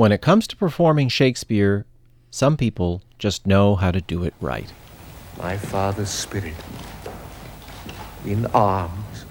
When 0.00 0.12
it 0.12 0.22
comes 0.22 0.46
to 0.46 0.56
performing 0.56 1.10
Shakespeare, 1.10 1.84
some 2.30 2.56
people 2.56 3.02
just 3.18 3.46
know 3.46 3.76
how 3.76 3.90
to 3.90 4.00
do 4.00 4.24
it 4.24 4.32
right. 4.40 4.72
My 5.36 5.58
father's 5.58 6.08
spirit, 6.08 6.54
in 8.24 8.46
arms, 8.46 9.26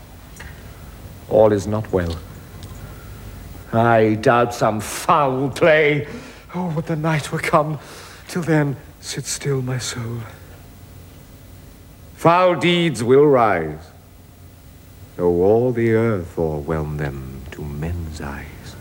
all 1.27 1.51
is 1.53 1.65
not 1.65 1.91
well. 1.91 2.19
I 3.73 4.13
doubt 4.21 4.53
some 4.53 4.79
foul 4.79 5.49
play. 5.49 6.07
Oh, 6.53 6.67
would 6.75 6.85
the 6.85 6.95
night 6.95 7.31
were 7.31 7.39
come. 7.39 7.79
Till 8.27 8.43
then, 8.43 8.77
sit 9.01 9.25
still, 9.25 9.63
my 9.63 9.79
soul. 9.79 10.19
Foul 12.13 12.53
deeds 12.53 13.03
will 13.03 13.25
rise, 13.25 13.89
though 15.15 15.41
all 15.41 15.71
the 15.71 15.93
earth 15.93 16.37
o'erwhelm 16.37 16.97
them 16.97 17.41
to 17.53 17.63
men's 17.63 18.21
eyes. 18.21 18.75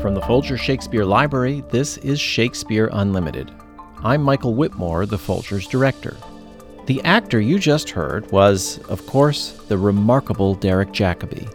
From 0.00 0.14
the 0.14 0.24
Folger 0.26 0.56
Shakespeare 0.56 1.04
Library, 1.04 1.62
this 1.68 1.98
is 1.98 2.18
Shakespeare 2.18 2.88
Unlimited. 2.90 3.50
I'm 4.02 4.22
Michael 4.22 4.54
Whitmore, 4.54 5.04
the 5.04 5.18
Folger's 5.18 5.66
director. 5.66 6.16
The 6.86 7.02
actor 7.02 7.38
you 7.38 7.58
just 7.58 7.90
heard 7.90 8.30
was, 8.32 8.78
of 8.88 9.06
course, 9.06 9.52
the 9.68 9.76
remarkable 9.76 10.54
Derek 10.54 10.92
Jacobi. 10.92 11.54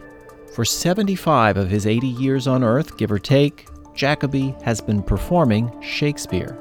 For 0.54 0.64
75 0.64 1.58
of 1.58 1.72
his 1.72 1.88
80 1.88 2.06
years 2.06 2.46
on 2.46 2.64
Earth, 2.64 2.98
give 2.98 3.12
or 3.12 3.18
take, 3.18 3.68
Jacobi 3.96 4.62
has 4.62 4.80
been 4.80 5.02
performing 5.02 5.72
Shakespeare. 5.82 6.56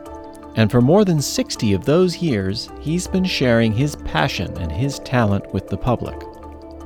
And 0.57 0.71
for 0.71 0.81
more 0.81 1.05
than 1.05 1.21
60 1.21 1.75
of 1.75 1.85
those 1.85 2.17
years, 2.17 2.71
he's 2.81 3.07
been 3.07 3.25
sharing 3.25 3.73
his 3.73 3.95
passion 3.97 4.57
and 4.59 4.73
his 4.73 4.99
talent 5.01 5.53
with 5.53 5.69
the 5.69 5.77
public. 5.77 6.28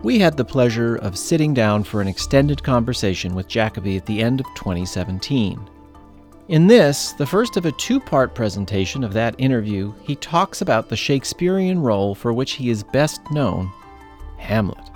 We 0.02 0.18
had 0.18 0.36
the 0.36 0.44
pleasure 0.44 0.96
of 0.96 1.16
sitting 1.16 1.54
down 1.54 1.84
for 1.84 2.00
an 2.00 2.08
extended 2.08 2.62
conversation 2.62 3.36
with 3.36 3.46
Jacobi 3.46 3.96
at 3.96 4.04
the 4.04 4.20
end 4.20 4.40
of 4.40 4.46
2017. 4.56 5.60
In 6.48 6.66
this, 6.66 7.12
the 7.12 7.26
first 7.26 7.56
of 7.56 7.66
a 7.66 7.72
two 7.72 8.00
part 8.00 8.34
presentation 8.34 9.04
of 9.04 9.12
that 9.12 9.36
interview, 9.38 9.94
he 10.02 10.16
talks 10.16 10.60
about 10.60 10.88
the 10.88 10.96
Shakespearean 10.96 11.80
role 11.80 12.16
for 12.16 12.32
which 12.32 12.52
he 12.52 12.68
is 12.68 12.82
best 12.82 13.20
known 13.30 13.70
Hamlet. 14.38 14.90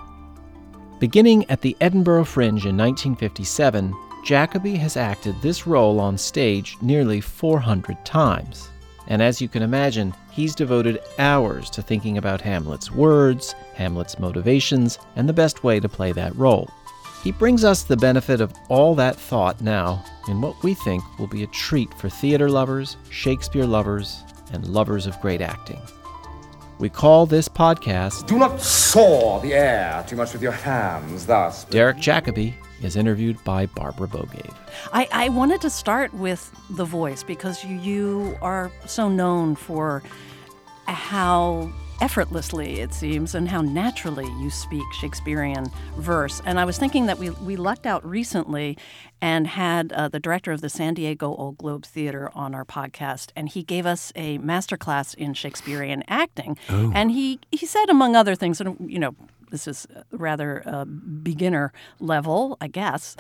Beginning 0.99 1.49
at 1.51 1.61
the 1.61 1.77
Edinburgh 1.81 2.25
Fringe 2.25 2.67
in 2.67 2.77
1957, 2.77 3.95
Jacobi 4.25 4.77
has 4.77 4.97
acted 4.97 5.41
this 5.41 5.69
role 5.69 6.01
on 6.01 6.19
stage 6.19 6.77
nearly 6.83 7.21
400 7.21 8.05
times. 8.05 8.71
And 9.09 9.23
as 9.23 9.41
you 9.41 9.49
can 9.49 9.63
imagine, 9.63 10.15
he's 10.31 10.55
devoted 10.55 11.01
hours 11.19 11.71
to 11.71 11.83
thinking 11.83 12.19
about 12.19 12.41
Hamlet's 12.41 12.91
words, 12.91 13.55
Hamlet's 13.75 14.19
motivations, 14.19 14.99
and 15.15 15.29
the 15.29 15.33
best 15.33 15.63
way 15.63 15.81
to 15.81 15.89
play 15.89 16.13
that 16.13 16.35
role. 16.37 16.69
He 17.23 17.33
brings 17.33 17.65
us 17.65 17.83
the 17.83 17.97
benefit 17.97 18.41
of 18.41 18.55
all 18.69 18.95
that 18.97 19.17
thought 19.17 19.61
now 19.61 20.05
in 20.29 20.41
what 20.41 20.63
we 20.63 20.75
think 20.75 21.03
will 21.19 21.27
be 21.27 21.43
a 21.43 21.49
treat 21.49 21.93
for 21.95 22.09
theater 22.09 22.49
lovers, 22.49 22.97
Shakespeare 23.11 23.67
lovers, 23.67 24.23
and 24.53 24.67
lovers 24.69 25.07
of 25.07 25.21
great 25.21 25.41
acting. 25.41 25.81
We 26.79 26.89
call 26.89 27.27
this 27.27 27.49
podcast 27.49 28.27
Do 28.27 28.39
not 28.39 28.61
saw 28.61 29.41
the 29.41 29.55
air 29.55 30.05
too 30.07 30.17
much 30.17 30.33
with 30.35 30.43
your 30.43 30.53
hands 30.53 31.27
thus. 31.27 31.65
Derek 31.65 31.97
Jacobi 31.97 32.55
is 32.83 32.97
interviewed 32.97 33.43
by 33.45 33.67
Barbara 33.67 34.09
Bogaev. 34.09 34.55
I, 34.93 35.09
I 35.13 35.29
wanted 35.31 35.61
to 35.63 35.71
start 35.71 36.13
with 36.15 36.51
the 36.71 36.85
voice 36.85 37.23
because 37.23 37.65
you, 37.65 37.77
you 37.77 38.39
are 38.43 38.71
so 38.87 39.09
known 39.09 39.57
for 39.57 40.03
how 40.87 41.71
effortlessly, 42.01 42.81
it 42.81 42.93
seems, 42.93 43.35
and 43.35 43.49
how 43.49 43.63
naturally 43.63 44.27
you 44.41 44.51
speak 44.51 44.85
Shakespearean 44.93 45.67
verse. 45.97 46.43
And 46.45 46.61
I 46.61 46.65
was 46.65 46.77
thinking 46.79 47.07
that 47.07 47.19
we, 47.19 47.31
we 47.31 47.57
lucked 47.57 47.87
out 47.87 48.07
recently 48.07 48.77
and 49.21 49.47
had 49.47 49.93
uh, 49.93 50.09
the 50.09 50.21
director 50.21 50.53
of 50.53 50.61
the 50.61 50.69
San 50.69 50.95
Diego 50.95 51.35
Old 51.35 51.57
Globe 51.57 51.87
Theater 51.87 52.31
on 52.35 52.55
our 52.55 52.67
podcast, 52.67 53.31
and 53.35 53.49
he 53.49 53.63
gave 53.63 53.87
us 53.87 54.13
a 54.15 54.39
masterclass 54.39 55.15
in 55.15 55.33
Shakespearean 55.33 56.05
acting. 56.07 56.59
Oh. 56.69 56.93
And 56.95 57.13
he, 57.13 57.41
he 57.51 57.65
said, 57.65 57.89
among 57.89 58.15
other 58.15 58.35
things, 58.35 58.61
and 58.61 58.77
you 58.91 58.99
know, 58.99 59.15
this 59.51 59.69
is 59.69 59.87
rather 60.13 60.63
uh, 60.67 60.85
beginner 60.85 61.73
level, 62.01 62.57
I 62.61 62.69
guess 62.69 63.17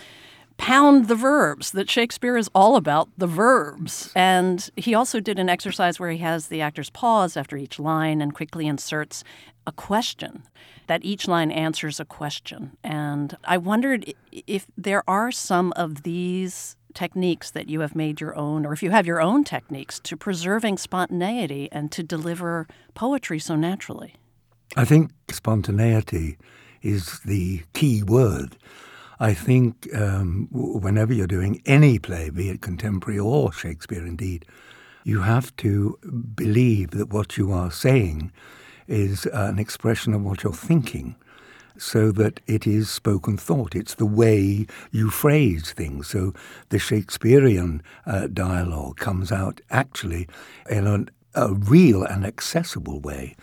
pound 0.59 1.09
the 1.09 1.14
verbs, 1.14 1.72
that 1.72 1.91
Shakespeare 1.91 2.37
is 2.37 2.50
all 2.54 2.76
about 2.76 3.09
the 3.16 3.26
verbs. 3.26 4.10
And 4.14 4.70
he 4.76 4.94
also 4.94 5.20
did 5.20 5.38
an 5.38 5.48
exercise 5.48 6.00
where 6.00 6.10
he 6.10 6.19
has 6.19 6.48
the 6.48 6.60
actors 6.60 6.91
pause 6.91 7.36
after 7.36 7.56
each 7.56 7.78
line 7.78 8.20
and 8.20 8.34
quickly 8.34 8.66
inserts 8.66 9.22
a 9.66 9.72
question, 9.72 10.44
that 10.86 11.04
each 11.04 11.26
line 11.26 11.50
answers 11.50 11.98
a 11.98 12.04
question. 12.04 12.76
And 12.84 13.36
I 13.44 13.59
wondered 13.59 14.15
if 14.32 14.66
there 14.76 15.03
are 15.09 15.32
some 15.32 15.72
of 15.76 16.04
these 16.04 16.76
techniques 16.94 17.50
that 17.50 17.69
you 17.69 17.81
have 17.81 17.94
made 17.94 18.20
your 18.20 18.34
own, 18.36 18.65
or 18.65 18.72
if 18.72 18.82
you 18.82 18.91
have 18.91 19.06
your 19.06 19.20
own 19.20 19.44
techniques 19.44 20.00
to 20.00 20.16
preserving 20.16 20.78
spontaneity 20.78 21.69
and 21.70 21.92
to 21.92 22.03
deliver 22.03 22.66
poetry 22.94 23.38
so 23.38 23.56
naturally. 23.56 24.15
I 24.75 24.84
think 24.84 25.10
spontaneity 25.31 26.38
is 26.82 27.21
the 27.21 27.62
key 27.72 28.03
word. 28.03 28.56
I 29.19 29.32
think 29.32 29.88
um, 29.94 30.49
whenever 30.50 31.12
you're 31.12 31.27
doing 31.27 31.62
any 31.65 31.99
play, 31.99 32.31
be 32.31 32.50
it 32.50 32.60
contemporary 32.60 33.19
or 33.19 33.53
Shakespeare 33.53 34.04
indeed, 34.04 34.44
you 35.04 35.21
have 35.21 35.54
to 35.56 35.99
believe 36.34 36.91
that 36.91 37.10
what 37.10 37.38
you 37.38 37.53
are 37.53 37.71
saying 37.71 38.32
is 38.88 39.27
an 39.27 39.59
expression 39.59 40.12
of 40.12 40.22
what 40.22 40.43
you're 40.43 40.53
thinking 40.53 41.16
so 41.78 42.10
that 42.12 42.41
it 42.47 42.66
is 42.66 42.91
spoken 42.91 43.37
thought. 43.37 43.75
It's 43.75 43.94
the 43.94 44.06
way 44.06 44.66
you 44.91 45.10
phrase 45.10 45.72
things. 45.72 46.09
So 46.09 46.33
the 46.71 46.78
Shakespearean 46.78 47.83
uh, 48.06 48.28
dialogue 48.28 48.97
comes 48.97 49.31
out 49.31 49.60
actually 49.71 50.28
in 50.69 50.87
a, 50.87 51.04
a 51.41 51.54
real 51.54 52.03
and 52.03 52.25
accessible 52.25 53.00
way. 53.00 53.37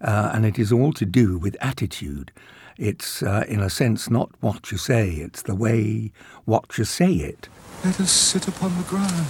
Uh, 0.00 0.30
and 0.32 0.46
it 0.46 0.58
is 0.58 0.72
all 0.72 0.92
to 0.92 1.04
do 1.04 1.38
with 1.38 1.56
attitude. 1.60 2.30
It's, 2.76 3.22
uh, 3.22 3.44
in 3.48 3.60
a 3.60 3.68
sense, 3.68 4.08
not 4.08 4.30
what 4.40 4.70
you 4.70 4.78
say, 4.78 5.10
it's 5.10 5.42
the 5.42 5.54
way 5.54 6.12
what 6.44 6.78
you 6.78 6.84
say 6.84 7.12
it. 7.12 7.48
Let 7.84 8.00
us 8.00 8.10
sit 8.10 8.46
upon 8.46 8.76
the 8.76 8.84
ground 8.84 9.26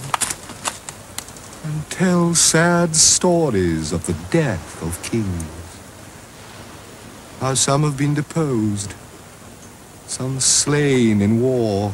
and 1.63 1.89
tell 1.89 2.35
sad 2.35 2.95
stories 2.95 3.91
of 3.91 4.05
the 4.05 4.15
death 4.31 4.81
of 4.83 5.01
kings. 5.03 5.43
How 7.39 7.53
some 7.55 7.83
have 7.83 7.97
been 7.97 8.13
deposed, 8.13 8.93
some 10.05 10.39
slain 10.39 11.21
in 11.21 11.41
war, 11.41 11.93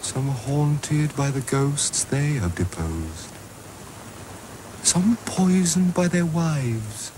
some 0.00 0.28
haunted 0.28 1.14
by 1.16 1.30
the 1.30 1.40
ghosts 1.40 2.04
they 2.04 2.34
have 2.34 2.54
deposed, 2.54 3.30
some 4.82 5.18
poisoned 5.26 5.92
by 5.92 6.08
their 6.08 6.26
wives, 6.26 7.12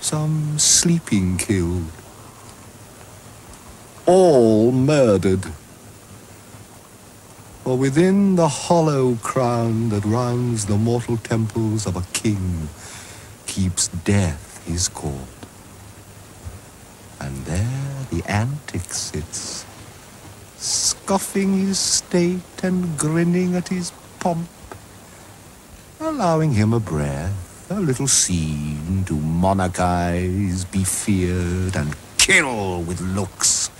some 0.00 0.58
sleeping 0.58 1.36
killed 1.38 1.90
all 4.08 4.72
murdered. 4.72 5.44
For 7.62 7.76
within 7.76 8.36
the 8.36 8.48
hollow 8.48 9.16
crown 9.16 9.90
that 9.90 10.02
rounds 10.06 10.64
the 10.64 10.78
mortal 10.78 11.18
temples 11.18 11.86
of 11.86 11.94
a 11.94 12.02
king 12.14 12.70
keeps 13.46 13.88
death 13.88 14.66
his 14.66 14.88
court. 14.88 15.38
And 17.20 17.44
there 17.44 18.06
the 18.10 18.22
antic 18.26 18.94
sits, 18.94 19.66
scoffing 20.56 21.66
his 21.66 21.78
state 21.78 22.62
and 22.62 22.96
grinning 22.96 23.56
at 23.56 23.68
his 23.68 23.92
pomp, 24.20 24.48
allowing 26.00 26.52
him 26.54 26.72
a 26.72 26.80
breath, 26.80 27.47
a 27.70 27.80
little 27.80 28.08
scene 28.08 29.04
to 29.04 29.14
monarchize, 29.14 30.70
be 30.70 30.84
feared, 30.84 31.76
and 31.76 31.94
kill 32.16 32.82
with 32.82 33.00
looks 33.00 33.70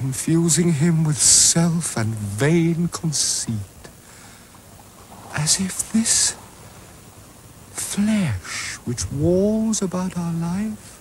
infusing 0.00 0.74
him 0.74 1.04
with 1.04 1.16
self 1.16 1.96
and 1.96 2.14
vain 2.14 2.88
conceit, 2.88 3.82
as 5.34 5.60
if 5.60 5.92
this 5.92 6.36
flesh 7.72 8.76
which 8.84 9.10
walls 9.10 9.80
about 9.80 10.16
our 10.18 10.34
life 10.34 11.00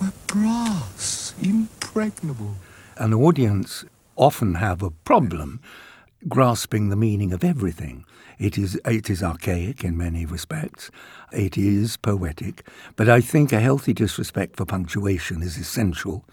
were 0.00 0.12
brass, 0.26 1.34
impregnable. 1.42 2.54
An 2.96 3.12
audience 3.12 3.84
often 4.16 4.54
have 4.54 4.82
a 4.82 4.90
problem 4.90 5.60
grasping 6.28 6.88
the 6.88 6.96
meaning 6.96 7.32
of 7.32 7.44
everything. 7.44 8.04
It 8.38 8.58
is, 8.58 8.80
it 8.84 9.08
is 9.08 9.22
archaic 9.22 9.84
in 9.84 9.96
many 9.96 10.26
respects. 10.26 10.90
It 11.32 11.56
is 11.56 11.96
poetic. 11.96 12.66
But 12.96 13.08
I 13.08 13.20
think 13.20 13.52
a 13.52 13.60
healthy 13.60 13.92
disrespect 13.92 14.56
for 14.56 14.64
punctuation 14.64 15.42
is 15.42 15.56
essential. 15.56 16.24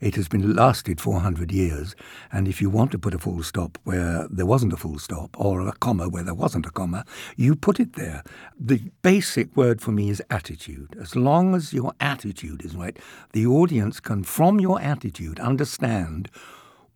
It 0.00 0.16
has 0.16 0.28
been 0.28 0.54
lasted 0.54 1.00
400 1.00 1.50
years. 1.50 1.94
And 2.32 2.46
if 2.46 2.60
you 2.60 2.68
want 2.68 2.90
to 2.92 2.98
put 2.98 3.14
a 3.14 3.18
full 3.18 3.42
stop 3.42 3.78
where 3.84 4.26
there 4.30 4.46
wasn't 4.46 4.72
a 4.72 4.76
full 4.76 4.98
stop 4.98 5.34
or 5.38 5.66
a 5.66 5.72
comma 5.72 6.08
where 6.08 6.22
there 6.22 6.34
wasn't 6.34 6.66
a 6.66 6.70
comma, 6.70 7.04
you 7.36 7.56
put 7.56 7.80
it 7.80 7.94
there. 7.94 8.22
The 8.58 8.90
basic 9.02 9.56
word 9.56 9.80
for 9.80 9.92
me 9.92 10.10
is 10.10 10.22
attitude. 10.30 10.96
As 11.00 11.16
long 11.16 11.54
as 11.54 11.72
your 11.72 11.94
attitude 12.00 12.64
is 12.64 12.76
right, 12.76 12.98
the 13.32 13.46
audience 13.46 14.00
can, 14.00 14.24
from 14.24 14.60
your 14.60 14.80
attitude, 14.80 15.40
understand 15.40 16.30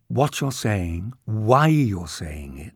what 0.09 0.41
you're 0.41 0.51
saying, 0.51 1.13
why 1.25 1.67
you're 1.67 2.07
saying 2.07 2.57
it. 2.57 2.73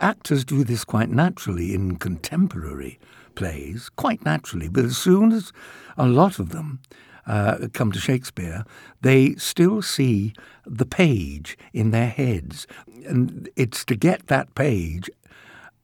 Actors 0.00 0.44
do 0.44 0.62
this 0.62 0.84
quite 0.84 1.08
naturally 1.08 1.74
in 1.74 1.96
contemporary 1.96 2.98
plays, 3.34 3.88
quite 3.96 4.24
naturally, 4.24 4.68
but 4.68 4.84
as 4.84 4.98
soon 4.98 5.32
as 5.32 5.52
a 5.96 6.06
lot 6.06 6.38
of 6.38 6.50
them 6.50 6.80
uh, 7.26 7.68
come 7.72 7.92
to 7.92 7.98
Shakespeare, 7.98 8.64
they 9.00 9.34
still 9.36 9.80
see 9.80 10.34
the 10.66 10.84
page 10.84 11.56
in 11.72 11.92
their 11.92 12.08
heads. 12.08 12.66
And 13.06 13.48
it's 13.56 13.84
to 13.86 13.96
get 13.96 14.26
that 14.26 14.54
page 14.54 15.08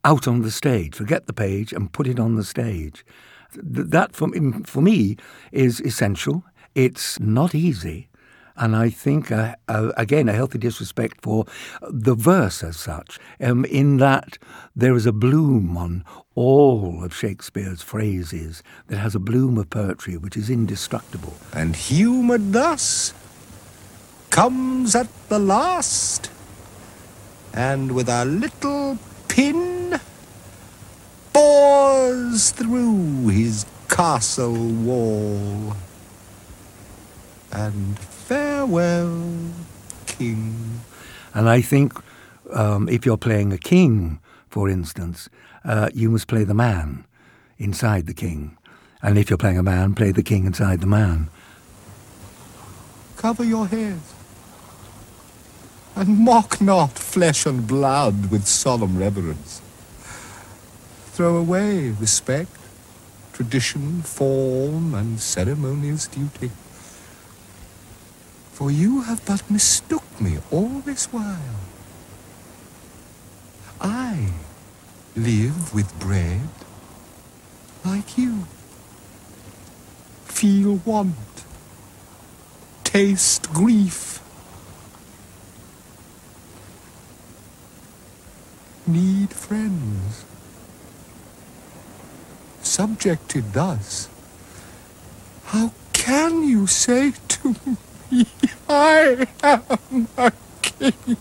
out 0.05 0.27
on 0.27 0.43
the 0.43 0.51
stage, 0.51 0.97
forget 0.97 1.27
the 1.27 1.33
page 1.33 1.73
and 1.73 1.93
put 1.93 2.07
it 2.07 2.19
on 2.19 2.35
the 2.35 2.45
stage. 2.45 3.05
That, 3.55 4.15
for, 4.15 4.29
for 4.65 4.81
me, 4.81 5.17
is 5.53 5.81
essential. 5.81 6.45
It's 6.75 7.21
not 7.21 7.55
easy. 7.55 8.09
And 8.57 8.77
I 8.77 8.91
think, 8.91 9.33
uh, 9.33 9.57
uh, 9.69 9.93
again, 9.97 10.29
a 10.29 10.33
healthy 10.33 10.59
disrespect 10.59 11.21
for 11.23 11.47
the 11.89 12.15
verse 12.15 12.63
as 12.63 12.77
such, 12.77 13.19
um, 13.41 13.65
in 13.65 13.97
that 13.99 14.39
there 14.77 14.95
is 14.95 15.07
a 15.07 15.13
bloom 15.13 15.77
on 15.77 16.05
all 16.35 17.03
of 17.05 17.15
Shakespeare's 17.15 17.83
phrases 17.83 18.63
that 18.89 18.99
has 18.99 19.15
a 19.15 19.19
bloom 19.19 19.59
of 19.59 19.71
poetry 19.71 20.17
which 20.17 20.37
is 20.37 20.51
indestructible. 20.51 21.35
And 21.53 21.77
humoured 21.77 22.53
thus 22.53 23.15
comes 24.31 24.95
at 24.95 25.09
the 25.29 25.39
last, 25.39 26.31
and 27.53 27.93
with 27.93 28.09
a 28.09 28.25
little 28.25 28.99
pin 29.29 30.01
bores 31.33 32.51
through 32.51 33.29
his 33.29 33.67
castle 33.89 34.55
wall. 34.55 35.77
And 37.51 37.99
farewell, 38.23 39.53
king. 40.07 40.81
And 41.35 41.49
I 41.49 41.61
think 41.61 41.93
um, 42.53 42.89
if 42.89 43.05
you're 43.05 43.17
playing 43.17 43.53
a 43.53 43.59
king, 43.59 44.21
for 44.49 44.69
instance, 44.69 45.29
uh, 45.65 45.91
you 45.95 46.11
must 46.11 46.29
play 46.29 46.45
the 46.45 46.55
man 46.55 47.05
inside 47.59 48.07
the 48.07 48.15
king. 48.15 48.57
And 49.03 49.19
if 49.19 49.31
you're 49.31 49.39
playing 49.39 49.59
a 49.59 49.63
man, 49.63 49.95
play 49.95 50.13
the 50.13 50.23
king 50.23 50.47
inside 50.47 50.81
the 50.81 50.87
man. 50.87 51.29
Cover 53.17 53.45
your 53.45 53.67
heads, 53.67 54.15
and 55.95 56.19
mock 56.19 56.61
not 56.61 56.99
flesh 56.99 57.47
and 57.47 57.67
blood 57.67 58.31
with 58.31 58.47
solemn 58.47 58.99
reverence. 58.99 59.61
Throw 61.15 61.37
away 61.37 61.91
respect, 61.91 62.57
tradition, 63.33 64.03
form, 64.03 64.95
and 64.95 65.21
ceremonious 65.21 66.07
duty. 66.09 66.51
For 68.53 68.71
you 68.71 69.03
have 69.03 69.25
but 69.27 69.51
mistook 69.51 70.05
me 70.21 70.39
all 70.51 70.81
this 70.85 71.07
while. 71.07 71.57
I 73.81 74.29
live 75.17 75.75
with 75.75 75.99
bread 75.99 76.49
like 77.85 78.17
you. 78.17 78.47
Feel 80.27 80.81
want, 80.85 81.45
taste 82.85 83.53
grief, 83.53 84.21
need 88.87 89.31
friends. 89.33 90.25
Subjected 92.63 93.53
thus, 93.53 94.09
how 95.47 95.73
can 95.93 96.43
you 96.43 96.67
say 96.67 97.13
to 97.29 97.49
me, 97.67 97.77
I 98.69 99.27
am 99.43 100.09
a 100.19 100.33
king? 100.61 101.19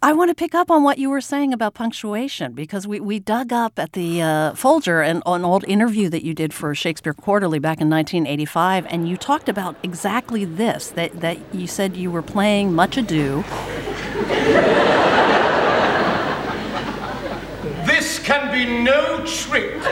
I 0.00 0.12
want 0.12 0.30
to 0.30 0.34
pick 0.34 0.54
up 0.54 0.70
on 0.70 0.84
what 0.84 0.98
you 0.98 1.10
were 1.10 1.20
saying 1.20 1.52
about 1.52 1.74
punctuation 1.74 2.52
because 2.52 2.86
we, 2.86 3.00
we 3.00 3.18
dug 3.18 3.52
up 3.52 3.80
at 3.80 3.94
the 3.94 4.22
uh, 4.22 4.54
Folger 4.54 5.02
an, 5.02 5.22
an 5.26 5.44
old 5.44 5.64
interview 5.64 6.08
that 6.08 6.24
you 6.24 6.34
did 6.34 6.54
for 6.54 6.72
Shakespeare 6.74 7.12
Quarterly 7.12 7.58
back 7.58 7.80
in 7.80 7.90
1985, 7.90 8.86
and 8.86 9.08
you 9.08 9.16
talked 9.16 9.48
about 9.48 9.76
exactly 9.82 10.44
this 10.44 10.90
that, 10.90 11.20
that 11.20 11.36
you 11.52 11.66
said 11.66 11.96
you 11.96 12.12
were 12.12 12.22
playing 12.22 12.72
Much 12.72 12.96
Ado. 12.96 13.42
This 17.84 18.20
can 18.20 18.52
be 18.52 18.82
no 18.84 19.24
trick. 19.26 19.82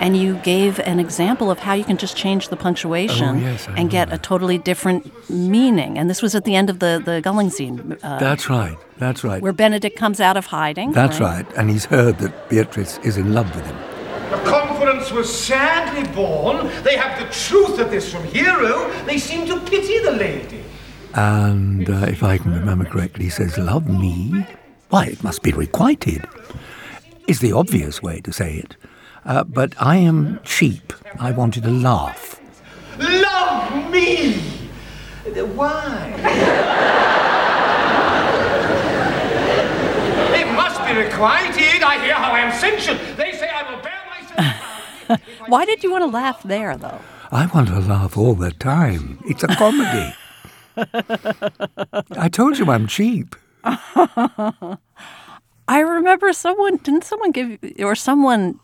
And 0.00 0.16
you 0.16 0.36
gave 0.38 0.80
an 0.80 1.00
example 1.00 1.50
of 1.50 1.60
how 1.60 1.72
you 1.74 1.84
can 1.84 1.96
just 1.96 2.16
change 2.16 2.48
the 2.48 2.56
punctuation 2.56 3.36
Oh, 3.36 3.38
yes, 3.38 3.66
and 3.68 3.90
get 3.90 4.08
know 4.08 4.14
a 4.16 4.18
totally 4.18 4.58
different 4.58 5.30
meaning. 5.30 5.98
And 5.98 6.10
this 6.10 6.20
was 6.20 6.34
at 6.34 6.44
the 6.44 6.54
end 6.54 6.68
of 6.68 6.78
the, 6.80 7.00
the 7.04 7.20
gulling 7.20 7.50
scene, 7.50 7.96
uh, 8.02 8.18
That's 8.18 8.50
right. 8.50 8.76
That's 8.98 9.24
right. 9.24 9.40
where 9.42 9.52
Benedick 9.52 9.96
comes 9.96 10.20
out 10.20 10.36
of 10.36 10.46
hiding. 10.46 10.92
That's 10.92 11.20
right. 11.20 11.46
And 11.56 11.70
he's 11.70 11.86
heard 11.86 12.18
that 12.18 12.48
Beatrice 12.48 12.98
is 12.98 13.16
in 13.16 13.32
love 13.32 13.54
with 13.54 13.64
him. 13.66 13.76
The 14.30 14.50
conference 14.50 15.10
was 15.12 15.32
sadly 15.32 16.10
born. 16.12 16.66
They 16.82 16.96
have 16.96 17.18
the 17.20 17.32
truth 17.32 17.78
of 17.78 17.90
this 17.90 18.12
from 18.12 18.24
Hero. 18.24 18.90
They 19.04 19.18
seem 19.18 19.46
to 19.46 19.60
pity 19.60 20.00
the 20.00 20.12
lady. 20.12 20.64
And 21.14 21.88
uh, 21.88 22.06
if 22.08 22.22
I 22.22 22.38
can 22.38 22.52
remember 22.52 22.84
correctly, 22.84 23.24
he 23.24 23.30
says, 23.30 23.56
Love 23.56 23.88
me? 23.88 24.44
Why, 24.90 25.06
it 25.06 25.22
must 25.22 25.42
be 25.42 25.52
requited, 25.52 26.24
is 27.28 27.40
the 27.40 27.52
obvious 27.52 28.02
way 28.02 28.20
to 28.22 28.32
say 28.32 28.56
it. 28.56 28.76
Uh, 29.24 29.42
but 29.44 29.74
I 29.80 29.96
am 29.96 30.40
cheap. 30.44 30.92
I 31.18 31.30
wanted 31.30 31.64
a 31.64 31.70
laugh. 31.70 32.40
Love 32.98 33.90
me! 33.90 34.34
Why? 35.54 36.14
it 40.34 40.52
must 40.52 40.78
be 40.84 40.92
requited. 40.96 41.82
I 41.82 41.98
hear 42.04 42.14
how 42.14 42.32
I 42.32 42.40
am 42.40 42.52
censured. 42.60 43.00
They 43.16 43.32
say 43.32 43.48
I 43.48 43.70
will 43.70 43.82
bear 43.82 44.00
myself. 44.10 45.20
Why 45.48 45.64
did 45.64 45.82
you 45.82 45.90
want 45.90 46.02
to 46.02 46.10
laugh 46.10 46.42
there, 46.42 46.76
though? 46.76 47.00
I 47.32 47.46
want 47.46 47.68
to 47.68 47.80
laugh 47.80 48.16
all 48.16 48.34
the 48.34 48.52
time. 48.52 49.18
It's 49.26 49.42
a 49.42 49.48
comedy. 49.48 50.14
I 52.16 52.28
told 52.28 52.58
you 52.58 52.70
I'm 52.70 52.86
cheap. 52.86 53.34
I 53.64 54.76
remember 55.80 56.32
someone 56.32 56.76
didn't 56.76 57.04
someone 57.04 57.30
give 57.32 57.58
or 57.78 57.94
someone 57.94 58.60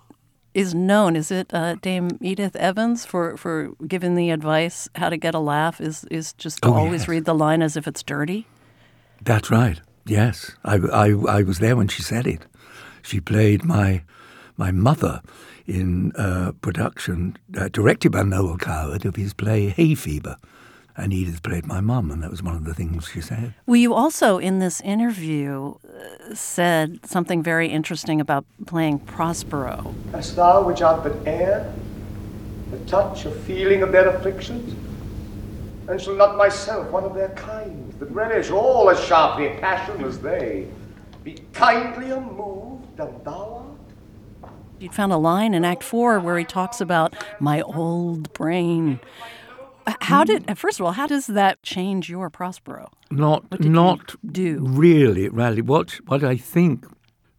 is 0.55 0.75
known 0.75 1.17
is 1.17 1.31
it 1.31 1.53
uh, 1.55 1.77
Dame 1.77 2.11
Edith 2.21 2.57
Evans 2.57 3.05
for 3.07 3.37
for 3.37 3.71
giving 3.87 4.15
the 4.17 4.31
advice 4.31 4.89
how 4.97 5.09
to 5.09 5.17
get 5.17 5.35
a 5.35 5.39
laugh 5.39 5.81
is 5.81 6.05
is 6.11 6.33
just 6.35 6.63
to 6.63 6.69
Oh, 6.69 6.75
always 6.75 7.03
yes. 7.03 7.09
read 7.09 7.25
the 7.25 7.35
line 7.35 7.63
as 7.63 7.77
if 7.77 7.87
it's 7.87 8.03
dirty. 8.03 8.47
That's 9.23 9.51
right. 9.51 9.81
Yes, 10.07 10.53
I, 10.65 10.77
I, 10.77 11.07
I 11.39 11.43
was 11.43 11.59
there 11.59 11.77
when 11.77 11.89
she 11.89 12.03
said 12.03 12.27
it. 12.27 12.47
She 13.03 13.21
played 13.21 13.65
my 13.65 14.03
my 14.57 14.73
mother 14.73 15.21
in 15.67 16.13
a 16.17 16.53
production 16.53 17.37
uh, 17.57 17.69
directed 17.69 18.11
by 18.13 18.23
Noel 18.25 18.57
Coward 18.57 19.05
of 19.05 19.17
his 19.17 19.33
play 19.35 19.69
Hay 19.69 19.95
Fever, 19.95 20.37
and 21.01 21.13
Edith 21.13 21.43
played 21.43 21.67
my 21.67 21.81
mum, 21.81 22.11
and 22.11 22.23
that 22.23 22.31
was 22.31 22.43
one 22.43 22.55
of 22.55 22.65
the 22.65 22.75
things 22.75 23.09
she 23.09 23.21
said. 23.21 23.55
Well, 23.67 23.77
you 23.77 23.95
also 23.95 24.39
in 24.39 24.59
this 24.59 24.81
interview 24.83 25.75
uh, 25.85 26.35
said 26.35 27.05
something 27.07 27.43
very 27.43 27.69
interesting 27.69 28.21
about 28.21 28.45
playing 28.67 29.01
Prospero. 29.01 29.95
Hast 30.13 30.37
thou 30.37 30.63
which 30.63 30.83
art 30.83 31.03
but 31.03 31.17
air, 31.27 31.73
the 32.71 32.79
touch 32.81 33.25
of 33.25 33.37
feeling 33.41 33.83
of 33.83 33.93
their 33.93 34.09
afflictions? 34.09 34.75
And 35.89 36.01
shall 36.01 36.15
not 36.15 36.37
myself, 36.37 36.91
one 36.91 37.05
of 37.05 37.15
their 37.15 37.31
kind, 37.31 37.93
that 37.99 38.11
relish 38.11 38.51
all 38.51 38.91
as 38.91 39.01
sharply 39.01 39.49
passion 39.61 40.05
as 40.05 40.21
they, 40.21 40.69
be 41.25 41.41
kindlier 41.53 42.21
moved 42.21 42.97
than 42.97 43.25
thou 43.25 43.67
art? 44.43 44.53
You 44.79 44.89
found 44.91 45.13
a 45.13 45.19
line 45.19 45.53
in 45.53 45.65
Act 45.65 45.83
Four 45.83 46.21
where 46.21 46.39
he 46.39 46.45
talks 46.45 46.81
about 46.81 47.15
my 47.39 47.61
old 47.63 48.33
brain. 48.33 49.01
How 50.01 50.25
did 50.25 50.59
first 50.59 50.81
of 50.81 50.87
all, 50.87 50.93
how 50.93 51.07
does 51.07 51.27
that 51.27 51.63
change 51.63 52.09
your 52.09 52.31
Prospero? 52.31 52.91
Not 53.11 53.61
not 53.61 54.15
do? 54.31 54.59
really, 54.61 55.29
really. 55.29 55.63
What 55.63 56.01
what 56.07 56.23
I 56.25 56.37
think 56.37 56.87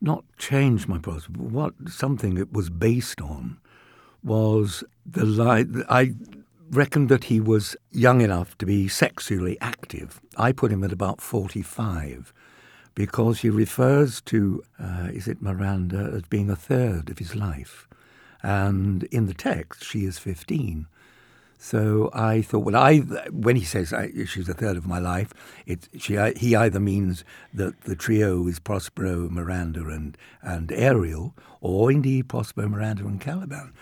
not 0.01 0.24
change 0.38 0.88
my 0.88 0.98
Prospero. 0.98 1.43
what 1.43 1.74
something 1.88 2.38
it 2.38 2.51
was 2.53 2.70
based 2.70 3.22
on 3.22 3.58
was 4.24 4.84
the 5.05 5.25
line. 5.25 5.84
I 5.89 6.13
reckoned 6.72 7.10
that 7.10 7.25
he 7.25 7.39
was 7.39 7.75
young 7.91 8.22
enough 8.22 8.58
to 8.60 8.65
be 8.65 8.88
sexually 8.88 9.58
active. 9.60 10.22
I 10.38 10.51
put 10.51 10.72
him 10.72 10.84
at 10.84 10.91
about 10.91 11.22
45 11.22 12.34
because 12.96 13.41
he 13.41 13.50
refers 13.50 14.22
to, 14.22 14.63
uh, 14.79 15.10
is 15.13 15.27
it 15.27 15.41
Miranda, 15.41 16.12
as 16.13 16.24
being 16.24 16.50
a 16.50 16.55
third 16.55 17.10
of 17.10 17.20
his 17.20 17.36
life. 17.36 17.88
And 18.43 19.03
in 19.05 19.27
the 19.27 19.34
text, 19.34 19.84
she 19.84 20.05
is 20.05 20.17
15. 20.17 20.88
So 21.63 22.10
I 22.12 22.41
thought, 22.41 22.65
well, 22.65 22.75
I 22.75 22.98
when 23.30 23.56
he 23.56 23.63
says 23.63 23.94
I, 23.94 24.10
she's 24.25 24.50
a 24.50 24.53
third 24.56 24.77
of 24.77 24.88
my 24.88 24.98
life, 24.98 25.32
it, 25.68 25.88
she, 25.96 26.18
he 26.36 26.56
either 26.56 26.80
means 26.80 27.24
that 27.53 27.82
the 27.82 27.96
trio 27.96 28.48
is 28.48 28.58
Prospero, 28.60 29.30
Miranda, 29.30 29.82
and 29.82 30.18
and 30.41 30.72
Ariel, 30.72 31.36
or 31.62 31.91
indeed 31.91 32.27
Prospero, 32.27 32.68
Miranda, 32.68 33.03
and 33.03 33.22
Caliban. 33.22 33.74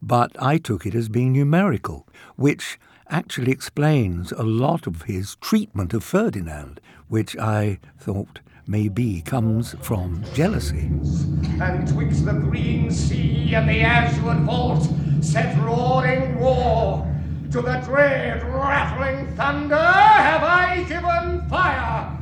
But 0.00 0.30
I 0.38 0.58
took 0.58 0.86
it 0.86 0.94
as 0.94 1.08
being 1.08 1.32
numerical, 1.32 2.06
which 2.36 2.78
actually 3.08 3.50
explains 3.50 4.30
a 4.30 4.44
lot 4.44 4.86
of 4.86 5.02
his 5.02 5.34
treatment 5.40 5.92
of 5.92 6.04
Ferdinand, 6.04 6.80
which 7.08 7.36
I 7.36 7.80
thought 7.98 8.38
maybe 8.68 9.22
comes 9.22 9.74
from 9.80 10.22
jealousy. 10.34 10.88
And 11.60 11.88
twixt 11.88 12.26
the 12.26 12.34
green 12.34 12.92
sea 12.92 13.56
and 13.56 13.68
the 13.68 13.80
azure 13.80 14.40
vault 14.44 14.88
set 15.20 15.58
roaring 15.58 16.38
war. 16.38 17.10
To 17.54 17.62
the 17.62 17.80
dread 17.84 18.42
rattling 18.42 19.28
thunder 19.36 19.76
have 19.76 20.42
I 20.42 20.82
given 20.88 21.48
fire, 21.48 22.18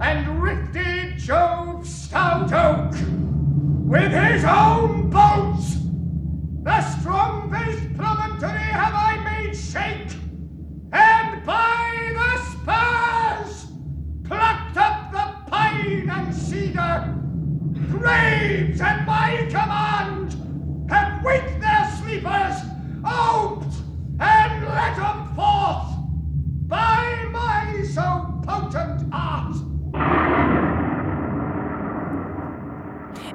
and 0.00 0.40
rifted 0.40 1.18
Jove's 1.18 1.92
stout 1.92 2.52
oak 2.52 2.92
with 2.92 4.12
his 4.12 4.44
own 4.44 5.10
bolts. 5.10 5.78
The 6.62 6.80
strong-faced 7.00 7.96
promontory 7.96 8.60
have 8.60 8.94
I 8.94 9.16
made 9.24 9.56
shake, 9.56 10.16
and 10.92 11.44
by 11.44 12.12
the 12.14 12.38
spurs 12.52 13.66
plucked 14.22 14.76
up 14.76 15.10
the 15.10 15.50
pine 15.50 16.08
and 16.08 16.32
cedar. 16.32 17.12
Graves 17.90 18.80
at 18.80 19.04
my 19.04 19.48
command 19.50 20.36
have 20.88 21.24
waked 21.24 21.60
their 21.60 21.90
sleepers, 21.98 22.60
oped 23.04 23.74
and 24.18 24.64
let 24.64 24.96
them 24.96 25.34
forth 25.34 25.96
by 26.66 27.28
my 27.30 27.82
so 27.84 28.40
potent 28.46 29.08
art. 29.12 29.56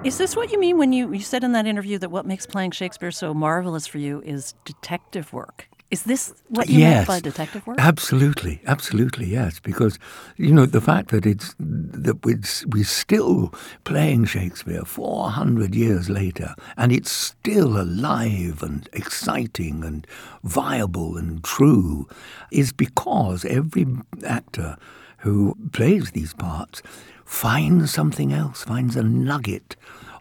Is 0.03 0.17
this 0.17 0.35
what 0.35 0.51
you 0.51 0.59
mean 0.59 0.77
when 0.77 0.93
you, 0.93 1.13
you 1.13 1.19
said 1.19 1.43
in 1.43 1.51
that 1.51 1.67
interview 1.67 1.99
that 1.99 2.09
what 2.09 2.25
makes 2.25 2.47
playing 2.47 2.71
Shakespeare 2.71 3.11
so 3.11 3.33
marvelous 3.33 3.85
for 3.85 3.99
you 3.99 4.21
is 4.25 4.55
detective 4.65 5.31
work? 5.31 5.67
Is 5.91 6.03
this 6.03 6.33
what 6.47 6.69
you 6.69 6.79
yes, 6.79 6.95
meant 6.95 7.07
by 7.07 7.19
detective 7.19 7.67
work? 7.67 7.77
Absolutely, 7.77 8.61
absolutely, 8.65 9.25
yes. 9.25 9.59
Because 9.59 9.99
you 10.37 10.53
know 10.53 10.65
the 10.65 10.79
fact 10.79 11.09
that 11.09 11.25
it's 11.25 11.53
that 11.59 12.25
we're, 12.25 12.39
we're 12.67 12.85
still 12.85 13.53
playing 13.83 14.23
Shakespeare 14.23 14.83
four 14.85 15.29
hundred 15.31 15.75
years 15.75 16.09
later, 16.09 16.55
and 16.77 16.93
it's 16.93 17.11
still 17.11 17.79
alive 17.79 18.63
and 18.63 18.87
exciting 18.93 19.83
and 19.83 20.07
viable 20.43 21.17
and 21.17 21.43
true, 21.43 22.07
is 22.51 22.71
because 22.71 23.43
every 23.43 23.85
actor 24.25 24.77
who 25.17 25.57
plays 25.73 26.11
these 26.11 26.33
parts 26.33 26.81
finds 27.25 27.91
something 27.91 28.31
else, 28.31 28.63
finds 28.63 28.95
a 28.95 29.03
nugget 29.03 29.75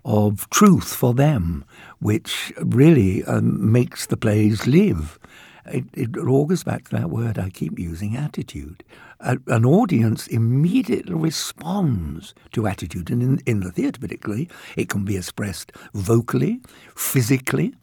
of 0.05 0.50
truth 0.50 0.93
for 0.95 1.15
them, 1.15 1.65
which 2.00 2.53
really 2.61 3.23
um, 3.25 3.71
makes 3.71 4.07
the 4.07 4.17
plays 4.17 4.67
live. 4.67 5.17
It, 5.71 5.85
it 5.95 6.17
all 6.17 6.47
goes 6.47 6.65
back 6.65 6.89
to 6.89 6.97
that 6.97 7.11
word 7.11 7.39
I 7.39 7.50
keep 7.50 7.79
using, 7.79 8.17
attitude. 8.17 8.85
A, 9.21 9.39
an 9.47 9.65
audience 9.65 10.27
immediately 10.27 11.15
responds 11.15 12.35
to 12.53 12.67
attitude, 12.67 13.11
and 13.11 13.23
in, 13.23 13.41
in 13.47 13.61
the 13.61 13.71
theatre 13.71 14.00
particularly, 14.00 14.49
it 14.77 14.89
can 14.89 15.05
be 15.05 15.17
expressed 15.17 15.73
vocally, 15.95 16.61
physically, 16.97 17.75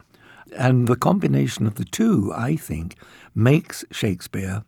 and 0.56 0.88
the 0.88 0.96
combination 0.96 1.68
of 1.68 1.76
the 1.76 1.86
two, 1.86 2.32
I 2.36 2.56
think, 2.56 2.96
makes 3.36 3.86
Shakespeare 3.92 4.64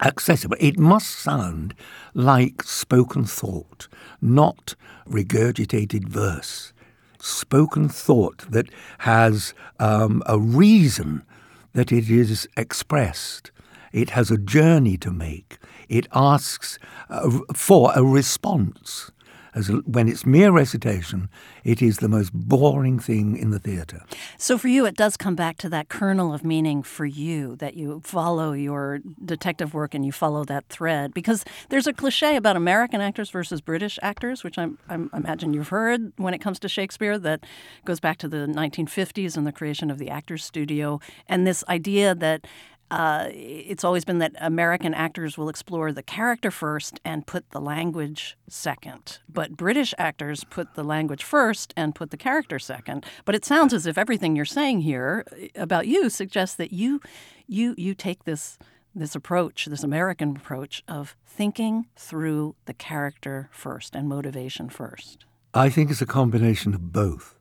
accessible. 0.00 0.56
It 0.60 0.78
must 0.78 1.10
sound 1.10 1.74
like 2.14 2.62
spoken 2.62 3.24
thought, 3.24 3.88
not 4.20 4.74
regurgitated 5.08 6.08
verse. 6.08 6.72
Spoken 7.20 7.88
thought 7.88 8.46
that 8.50 8.68
has 8.98 9.54
um, 9.80 10.22
a 10.26 10.38
reason 10.38 11.24
that 11.72 11.92
it 11.92 12.10
is 12.10 12.48
expressed. 12.56 13.50
It 13.92 14.10
has 14.10 14.30
a 14.30 14.38
journey 14.38 14.96
to 14.98 15.10
make. 15.10 15.58
It 15.88 16.06
asks 16.12 16.78
uh, 17.08 17.40
for 17.54 17.92
a 17.94 18.02
response. 18.04 19.10
As 19.58 19.68
when 19.86 20.06
it's 20.06 20.24
mere 20.24 20.52
recitation, 20.52 21.28
it 21.64 21.82
is 21.82 21.96
the 21.96 22.08
most 22.08 22.32
boring 22.32 23.00
thing 23.00 23.36
in 23.36 23.50
the 23.50 23.58
theatre. 23.58 24.04
So 24.36 24.56
for 24.56 24.68
you, 24.68 24.86
it 24.86 24.96
does 24.96 25.16
come 25.16 25.34
back 25.34 25.56
to 25.58 25.68
that 25.70 25.88
kernel 25.88 26.32
of 26.32 26.44
meaning 26.44 26.84
for 26.84 27.04
you 27.04 27.56
that 27.56 27.74
you 27.74 28.00
follow 28.04 28.52
your 28.52 29.00
detective 29.24 29.74
work 29.74 29.94
and 29.94 30.06
you 30.06 30.12
follow 30.12 30.44
that 30.44 30.68
thread. 30.68 31.12
Because 31.12 31.44
there's 31.70 31.88
a 31.88 31.92
cliche 31.92 32.36
about 32.36 32.54
American 32.54 33.00
actors 33.00 33.30
versus 33.30 33.60
British 33.60 33.98
actors, 34.00 34.44
which 34.44 34.58
I'm, 34.58 34.78
I'm, 34.88 35.10
i 35.12 35.16
imagine 35.16 35.52
you've 35.52 35.70
heard 35.70 36.12
when 36.18 36.34
it 36.34 36.38
comes 36.38 36.60
to 36.60 36.68
Shakespeare, 36.68 37.18
that 37.18 37.42
goes 37.84 37.98
back 37.98 38.18
to 38.18 38.28
the 38.28 38.46
1950s 38.46 39.36
and 39.36 39.44
the 39.44 39.50
creation 39.50 39.90
of 39.90 39.98
the 39.98 40.08
Actors 40.08 40.44
Studio, 40.44 41.00
and 41.28 41.48
this 41.48 41.64
idea 41.68 42.14
that 42.14 42.46
uh, 42.90 43.28
it's 43.30 43.84
always 43.84 44.04
been 44.04 44.18
that 44.18 44.32
American 44.38 44.94
actors 44.94 45.36
will 45.36 45.48
explore 45.48 45.92
the 45.92 46.02
character 46.02 46.50
first 46.50 47.00
and 47.04 47.26
put 47.26 47.50
the 47.50 47.60
language 47.60 48.36
second. 48.48 49.18
But 49.28 49.56
British 49.56 49.92
actors 49.98 50.44
put 50.44 50.74
the 50.74 50.84
language 50.84 51.22
first 51.22 51.74
and 51.76 51.94
put 51.94 52.10
the 52.10 52.16
character 52.16 52.58
second. 52.58 53.04
But 53.24 53.34
it 53.34 53.44
sounds 53.44 53.74
as 53.74 53.86
if 53.86 53.98
everything 53.98 54.36
you're 54.36 54.44
saying 54.44 54.80
here 54.80 55.24
uh, 55.32 55.62
about 55.62 55.86
you 55.86 56.08
suggests 56.08 56.56
that 56.56 56.72
you 56.72 57.00
you 57.46 57.74
you 57.76 57.94
take 57.94 58.24
this 58.24 58.58
this 58.94 59.14
approach, 59.14 59.66
this 59.66 59.84
American 59.84 60.36
approach 60.36 60.82
of 60.88 61.14
thinking 61.26 61.86
through 61.94 62.56
the 62.64 62.74
character 62.74 63.48
first 63.52 63.94
and 63.94 64.08
motivation 64.08 64.68
first. 64.68 65.24
I 65.54 65.68
think 65.70 65.90
it's 65.90 66.02
a 66.02 66.06
combination 66.06 66.74
of 66.74 66.92
both. 66.92 67.34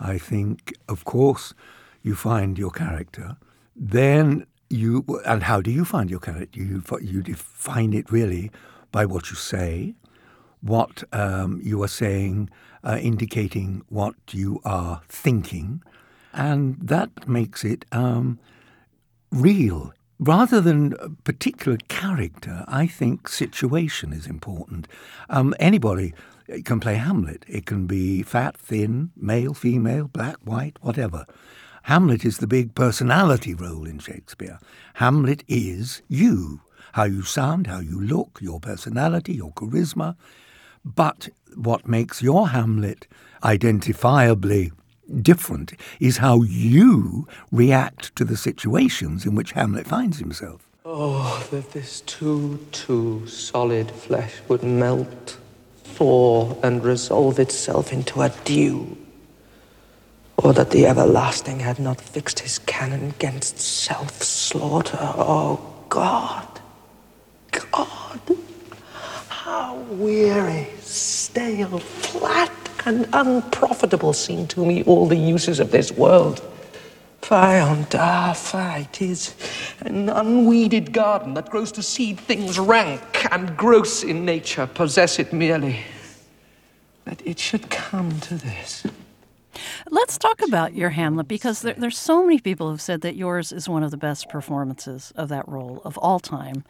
I 0.00 0.18
think, 0.18 0.74
of 0.88 1.04
course, 1.04 1.54
you 2.02 2.14
find 2.14 2.58
your 2.58 2.70
character. 2.70 3.36
Then 3.76 4.46
you 4.70 5.04
and 5.24 5.42
how 5.42 5.60
do 5.60 5.70
you 5.70 5.84
find 5.84 6.10
your 6.10 6.20
character? 6.20 6.60
You 6.60 6.82
you 7.00 7.22
define 7.22 7.92
it 7.92 8.10
really 8.10 8.50
by 8.92 9.06
what 9.06 9.30
you 9.30 9.36
say, 9.36 9.94
what 10.60 11.04
um, 11.12 11.60
you 11.62 11.82
are 11.82 11.88
saying, 11.88 12.50
uh, 12.84 12.98
indicating 13.00 13.82
what 13.88 14.14
you 14.32 14.60
are 14.64 15.02
thinking, 15.08 15.82
and 16.32 16.76
that 16.80 17.28
makes 17.28 17.64
it 17.64 17.84
um, 17.92 18.38
real. 19.30 19.92
Rather 20.20 20.60
than 20.60 20.94
a 20.98 21.10
particular 21.10 21.78
character, 21.86 22.64
I 22.66 22.88
think 22.88 23.28
situation 23.28 24.12
is 24.12 24.26
important. 24.26 24.88
Um, 25.30 25.54
anybody 25.60 26.12
can 26.64 26.80
play 26.80 26.94
Hamlet. 26.94 27.44
It 27.46 27.66
can 27.66 27.86
be 27.86 28.22
fat, 28.24 28.56
thin, 28.56 29.10
male, 29.16 29.54
female, 29.54 30.08
black, 30.08 30.36
white, 30.42 30.76
whatever. 30.80 31.24
Hamlet 31.88 32.22
is 32.22 32.36
the 32.36 32.46
big 32.46 32.74
personality 32.74 33.54
role 33.54 33.86
in 33.86 33.98
Shakespeare. 33.98 34.58
Hamlet 34.96 35.42
is 35.48 36.02
you, 36.06 36.60
how 36.92 37.04
you 37.04 37.22
sound, 37.22 37.66
how 37.66 37.80
you 37.80 37.98
look, 37.98 38.40
your 38.42 38.60
personality, 38.60 39.32
your 39.32 39.52
charisma. 39.52 40.14
But 40.84 41.30
what 41.54 41.88
makes 41.88 42.20
your 42.20 42.48
Hamlet 42.48 43.06
identifiably 43.42 44.72
different 45.22 45.72
is 45.98 46.18
how 46.18 46.42
you 46.42 47.26
react 47.50 48.14
to 48.16 48.24
the 48.26 48.36
situations 48.36 49.24
in 49.24 49.34
which 49.34 49.52
Hamlet 49.52 49.86
finds 49.86 50.18
himself. 50.18 50.68
Oh, 50.84 51.42
that 51.50 51.70
this 51.70 52.02
too, 52.02 52.66
too 52.70 53.26
solid 53.26 53.90
flesh 53.90 54.34
would 54.46 54.62
melt, 54.62 55.38
thaw, 55.84 56.54
and 56.62 56.84
resolve 56.84 57.38
itself 57.38 57.94
into 57.94 58.20
a 58.20 58.28
dew 58.44 58.94
or 60.38 60.52
that 60.52 60.70
the 60.70 60.86
everlasting 60.86 61.60
had 61.60 61.78
not 61.78 62.00
fixed 62.00 62.40
his 62.40 62.58
canon 62.60 63.10
against 63.10 63.58
self 63.58 64.22
slaughter. 64.22 64.98
Oh, 65.00 65.60
God, 65.88 66.46
God, 67.50 68.20
how 69.28 69.76
weary, 69.90 70.68
stale, 70.80 71.78
flat, 71.78 72.52
and 72.86 73.08
unprofitable 73.12 74.12
seem 74.12 74.46
to 74.48 74.64
me 74.64 74.84
all 74.84 75.06
the 75.06 75.16
uses 75.16 75.60
of 75.60 75.70
this 75.70 75.90
world. 75.92 76.42
On 77.30 77.84
da, 77.90 78.32
fie, 78.32 78.88
tis 78.90 79.34
an 79.80 80.08
unweeded 80.08 80.94
garden 80.94 81.34
that 81.34 81.50
grows 81.50 81.70
to 81.72 81.82
seed 81.82 82.18
things 82.18 82.58
rank 82.58 83.26
and 83.30 83.54
gross 83.54 84.02
in 84.02 84.24
nature, 84.24 84.66
possess 84.66 85.18
it 85.18 85.30
merely. 85.30 85.80
That 87.04 87.20
it 87.26 87.38
should 87.38 87.68
come 87.68 88.18
to 88.20 88.34
this. 88.34 88.86
Let's 89.90 90.18
talk 90.18 90.40
about 90.42 90.74
your 90.74 90.90
Hamlet 90.90 91.28
because 91.28 91.62
there, 91.62 91.74
there's 91.74 91.98
so 91.98 92.22
many 92.22 92.38
people 92.40 92.70
who've 92.70 92.80
said 92.80 93.00
that 93.02 93.16
yours 93.16 93.52
is 93.52 93.68
one 93.68 93.82
of 93.82 93.90
the 93.90 93.96
best 93.96 94.28
performances 94.28 95.12
of 95.16 95.28
that 95.28 95.48
role 95.48 95.80
of 95.84 95.96
all 95.98 96.20
time. 96.20 96.64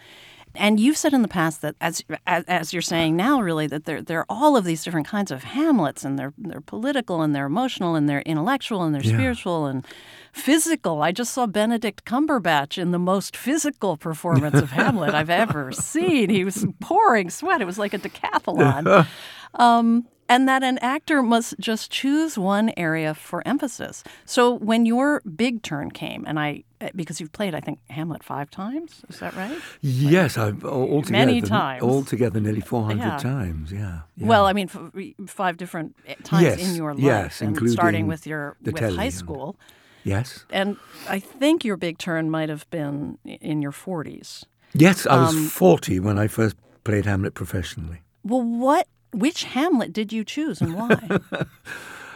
And 0.54 0.80
you've 0.80 0.97
said 0.97 1.12
in 1.12 1.21
the 1.21 1.28
past 1.28 1.61
that, 1.61 1.76
as, 1.80 2.02
as, 2.26 2.42
as 2.45 2.73
you're 2.73 2.80
saying 2.83 3.14
now, 3.16 3.40
really, 3.40 3.66
that 3.66 3.85
there, 3.85 4.00
there 4.00 4.21
are 4.21 4.26
all 4.30 4.57
of 4.57 4.64
these 4.64 4.83
different 4.83 5.07
kinds 5.07 5.30
of 5.30 5.45
Hamlets, 5.45 6.04
and 6.07 6.18
they're, 6.18 6.33
they're 6.38 6.62
political, 6.62 7.21
and 7.21 7.35
they're 7.35 7.45
emotional, 7.47 7.95
and 7.95 8.09
they're 8.09 8.23
intellectual, 8.23 8.83
and 8.83 8.95
they're 8.95 9.02
Yeah. 9.02 9.12
spiritual, 9.18 9.66
and 9.66 9.87
physical. 10.33 11.02
I 11.02 11.12
just 11.12 11.35
saw 11.35 11.47
Benedict 11.47 12.07
Cumberbatch 12.07 12.78
in 12.78 12.92
the 12.92 12.99
most 12.99 13.37
physical 13.37 13.99
performance 13.99 14.59
of 14.61 14.71
Hamlet 14.71 15.14
I've 15.14 15.30
ever 15.30 15.71
seen. 15.92 16.30
He 16.30 16.45
was 16.45 16.66
pouring 16.80 17.28
sweat. 17.28 17.61
It 17.61 17.66
was 17.66 17.78
like 17.78 17.92
a 17.95 17.99
decathlon. 17.99 19.07
Um, 19.54 20.07
and 20.28 20.49
that 20.49 20.62
an 20.62 20.78
actor 20.78 21.23
must 21.23 21.54
just 21.58 21.90
choose 21.90 22.37
one 22.38 22.73
area 22.76 23.14
for 23.14 23.42
emphasis. 23.47 24.04
So 24.25 24.54
when 24.54 24.87
your 24.87 25.20
big 25.37 25.62
turn 25.62 25.90
came, 25.90 26.25
and 26.26 26.38
I, 26.38 26.64
eh, 26.80 26.90
because 26.94 27.20
you've 27.20 27.32
played, 27.32 27.54
I 27.54 27.61
think, 27.61 27.78
Hamlet 27.90 28.23
five 28.23 28.50
times, 28.50 29.02
is 29.08 29.18
that 29.20 29.35
right? 29.35 29.58
Yes, 29.80 30.37
I've 30.38 30.64
altogether 30.64 31.26
Many 31.26 31.40
times. 31.40 31.82
altogether 31.82 32.40
nearly 32.40 32.61
four 32.61 32.85
hundred 32.85 33.04
Yeah. 33.04 33.16
times. 33.18 33.73
Yeah, 33.73 34.00
yeah. 34.16 34.26
Well, 34.26 34.47
I 34.47 34.52
mean, 34.52 34.68
f- 34.73 35.28
five 35.30 35.56
different 35.56 35.94
eh, 36.06 36.14
times 36.23 36.42
Yes, 36.44 36.68
in 36.68 36.75
your 36.76 36.92
life, 36.94 37.02
yes, 37.04 37.42
including 37.42 37.73
starting 37.73 38.06
with 38.06 38.26
your 38.26 38.56
with 38.62 38.76
telly 38.76 38.97
high 38.97 39.11
school. 39.11 39.56
yes, 40.04 40.44
And 40.50 40.76
I 41.08 41.18
think 41.20 41.64
your 41.64 41.76
big 41.76 41.99
turn 41.99 42.30
might 42.30 42.49
have 42.49 42.68
been 42.70 43.18
in 43.25 43.62
your 43.62 43.73
40s. 43.73 44.44
yes. 44.75 45.06
I 45.06 45.16
was 45.16 45.35
Um, 45.35 45.49
forty 45.49 45.99
when 46.00 46.18
I 46.25 46.28
first 46.28 46.56
played 46.85 47.06
Hamlet 47.06 47.35
professionally. 47.35 48.00
Well, 48.25 48.42
what, 48.42 48.87
which 49.12 49.45
Hamlet 49.45 49.93
did 49.93 50.12
you 50.12 50.25
choose 50.25 50.61
and 50.61 50.75
why? 50.75 51.19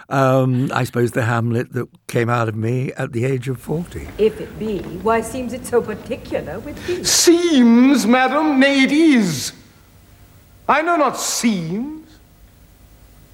Um, 0.09 0.71
I 0.75 0.85
suppose 0.85 1.13
the 1.13 1.23
Hamlet 1.23 1.73
that 1.73 1.89
came 2.07 2.29
out 2.29 2.47
of 2.47 2.55
me 2.55 2.93
at 2.99 3.13
the 3.13 3.25
age 3.25 3.49
of 3.49 3.59
forty. 3.59 4.07
If 4.19 4.43
it 4.43 4.59
be, 4.59 4.81
why 5.01 5.23
seems 5.23 5.55
it 5.55 5.65
so 5.65 5.81
particular 5.81 6.59
with 6.59 6.87
thee? 6.87 7.03
Seems, 7.03 8.07
madam, 8.07 8.61
nay, 8.61 8.83
it 8.83 8.93
is. 8.93 9.55
I 10.69 10.83
know 10.83 10.97
not 10.97 11.17
seems. 11.19 12.19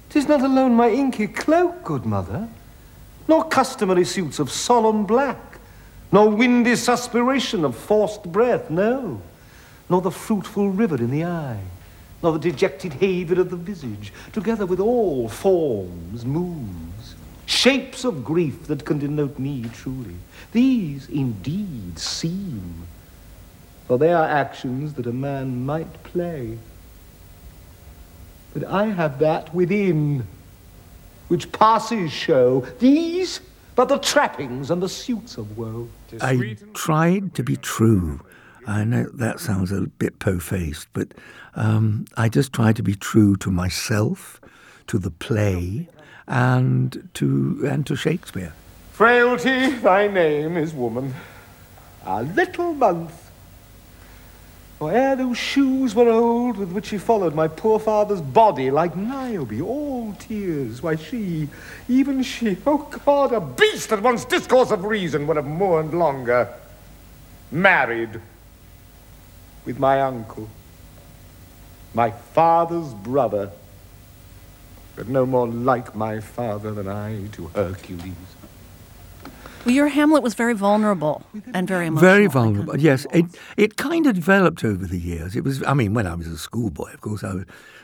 Tis 0.09 0.29
not 0.29 0.41
alone 0.41 0.73
my 0.75 0.89
inky 0.89 1.27
cloak, 1.27 1.83
good 1.83 2.05
mother, 2.05 2.47
nor 3.27 3.43
customary 3.43 4.05
suits 4.05 4.39
of 4.39 4.49
solemn 4.49 5.05
black, 5.05 5.59
nor 6.13 6.29
windy 6.29 6.77
suspiration 6.77 7.65
of 7.65 7.75
forced 7.75 8.23
breath, 8.23 8.69
no, 8.69 9.21
nor 9.89 10.01
the 10.01 10.11
fruitful 10.11 10.69
river 10.69 10.95
in 10.95 11.11
the 11.11 11.25
eye, 11.25 11.59
nor 12.21 12.33
the 12.33 12.39
dejected 12.39 12.93
haven 12.93 13.39
of 13.39 13.49
the 13.49 13.55
visage, 13.55 14.11
together 14.33 14.65
with 14.65 14.79
all 14.79 15.29
forms, 15.29 16.25
moods, 16.25 17.15
shapes 17.45 18.03
of 18.03 18.23
grief 18.23 18.67
that 18.67 18.85
can 18.85 18.99
denote 18.99 19.39
me 19.39 19.65
truly. 19.73 20.15
These 20.51 21.09
indeed 21.09 21.97
seem 21.97 22.87
for 23.89 23.97
they 23.97 24.13
are 24.13 24.27
actions 24.27 24.93
that 24.93 25.07
a 25.07 25.11
man 25.11 25.65
might 25.65 26.03
play. 26.03 26.59
But 28.53 28.63
I 28.65 28.85
have 28.85 29.17
that 29.17 29.51
within, 29.51 30.27
which 31.27 31.51
passes 31.51 32.11
show, 32.11 32.67
these 32.77 33.39
but 33.75 33.89
the 33.89 33.97
trappings 33.97 34.69
and 34.69 34.79
the 34.79 34.89
suits 34.89 35.37
of 35.37 35.57
woe. 35.57 35.89
I 36.21 36.55
tried 36.75 37.33
to 37.33 37.41
be 37.41 37.55
true. 37.55 38.19
I 38.69 38.83
know 38.83 39.05
that 39.15 39.39
sounds 39.39 39.71
a 39.71 39.81
bit 39.81 40.19
po-faced, 40.19 40.89
but 40.93 41.07
um, 41.55 42.05
I 42.15 42.29
just 42.29 42.53
try 42.53 42.71
to 42.71 42.83
be 42.83 42.93
true 42.93 43.35
to 43.37 43.49
myself, 43.49 44.39
to 44.85 44.99
the 44.99 45.09
play, 45.09 45.89
and 46.27 47.09
to 47.15 47.65
and 47.67 47.85
to 47.87 47.95
Shakespeare. 47.95 48.53
Frailty, 48.91 49.71
thy 49.71 50.07
name 50.07 50.55
is 50.55 50.71
woman. 50.73 51.15
A 52.05 52.21
little 52.21 52.73
month. 52.73 53.31
For 54.77 54.91
ere 54.91 55.15
those 55.15 55.37
shoes 55.37 55.95
were 55.95 56.07
old 56.07 56.57
with 56.57 56.71
which 56.71 56.85
she 56.85 56.99
followed 56.99 57.33
my 57.33 57.47
poor 57.47 57.79
father's 57.79 58.21
body 58.21 58.69
like 58.69 58.95
Niobe, 58.95 59.61
all 59.61 60.13
tears, 60.19 60.83
why 60.83 60.95
she, 60.95 61.49
even 61.89 62.21
she, 62.21 62.55
oh 62.67 62.87
God, 63.03 63.33
a 63.33 63.41
beast 63.41 63.89
that 63.89 64.03
once 64.03 64.25
discourse 64.25 64.69
of 64.69 64.85
reason 64.85 65.25
would 65.25 65.37
have 65.37 65.47
mourned 65.47 65.93
longer, 65.97 66.53
married 67.51 68.21
with 69.65 69.79
my 69.79 70.01
uncle, 70.01 70.49
my 71.93 72.11
father's 72.11 72.93
brother, 72.93 73.51
but 74.95 75.07
no 75.07 75.25
more 75.25 75.47
like 75.47 75.95
my 75.95 76.19
father 76.19 76.71
than 76.73 76.87
I 76.87 77.27
to 77.33 77.47
Hercules. 77.47 78.13
well, 79.65 79.75
your 79.75 79.87
Hamlet 79.87 80.23
was 80.23 80.33
very 80.33 80.53
vulnerable 80.53 81.23
and 81.53 81.67
very 81.67 81.87
emotional. 81.87 82.11
Very 82.11 82.27
vulnerable. 82.27 82.77
Yes, 82.77 83.05
it 83.13 83.25
it 83.57 83.77
kind 83.77 84.07
of 84.07 84.15
developed 84.15 84.63
over 84.63 84.85
the 84.85 84.99
years. 84.99 85.35
It 85.35 85.43
was. 85.43 85.63
I 85.63 85.73
mean, 85.73 85.93
when 85.93 86.07
I 86.07 86.15
was 86.15 86.27
a 86.27 86.37
schoolboy, 86.37 86.93
of 86.93 87.01
course, 87.01 87.23
I 87.23 87.43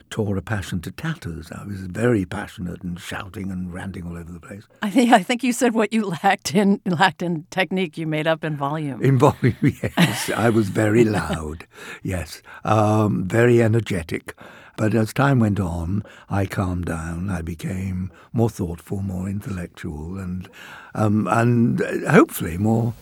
tore 0.09 0.37
a 0.37 0.41
passion 0.41 0.81
to 0.81 0.91
tatters. 0.91 1.51
I 1.51 1.63
was 1.65 1.81
very 1.81 2.25
passionate 2.25 2.81
and 2.83 2.99
shouting 2.99 3.51
and 3.51 3.73
ranting 3.73 4.05
all 4.05 4.17
over 4.17 4.31
the 4.31 4.39
place. 4.39 4.63
I 4.81 4.89
think 4.89 5.11
I 5.11 5.23
think 5.23 5.43
you 5.43 5.51
said 5.51 5.73
what 5.73 5.91
you 5.93 6.05
lacked 6.23 6.53
in 6.53 6.81
lacked 6.85 7.21
in 7.21 7.45
technique, 7.49 7.97
you 7.97 8.07
made 8.07 8.27
up 8.27 8.43
in 8.43 8.55
volume. 8.57 9.01
In 9.01 9.17
volume, 9.17 9.55
yes, 9.61 10.29
I 10.29 10.49
was 10.49 10.69
very 10.69 11.03
loud. 11.03 11.65
Yes, 12.03 12.41
um, 12.63 13.25
very 13.25 13.61
energetic. 13.61 14.35
But 14.77 14.93
as 14.93 15.13
time 15.13 15.39
went 15.39 15.59
on, 15.59 16.03
I 16.29 16.45
calmed 16.45 16.85
down. 16.85 17.29
I 17.29 17.41
became 17.41 18.11
more 18.33 18.49
thoughtful, 18.49 19.01
more 19.01 19.27
intellectual, 19.29 20.17
and 20.17 20.49
um, 20.93 21.27
and 21.29 21.81
uh, 21.81 22.11
hopefully 22.11 22.57
more 22.57 22.93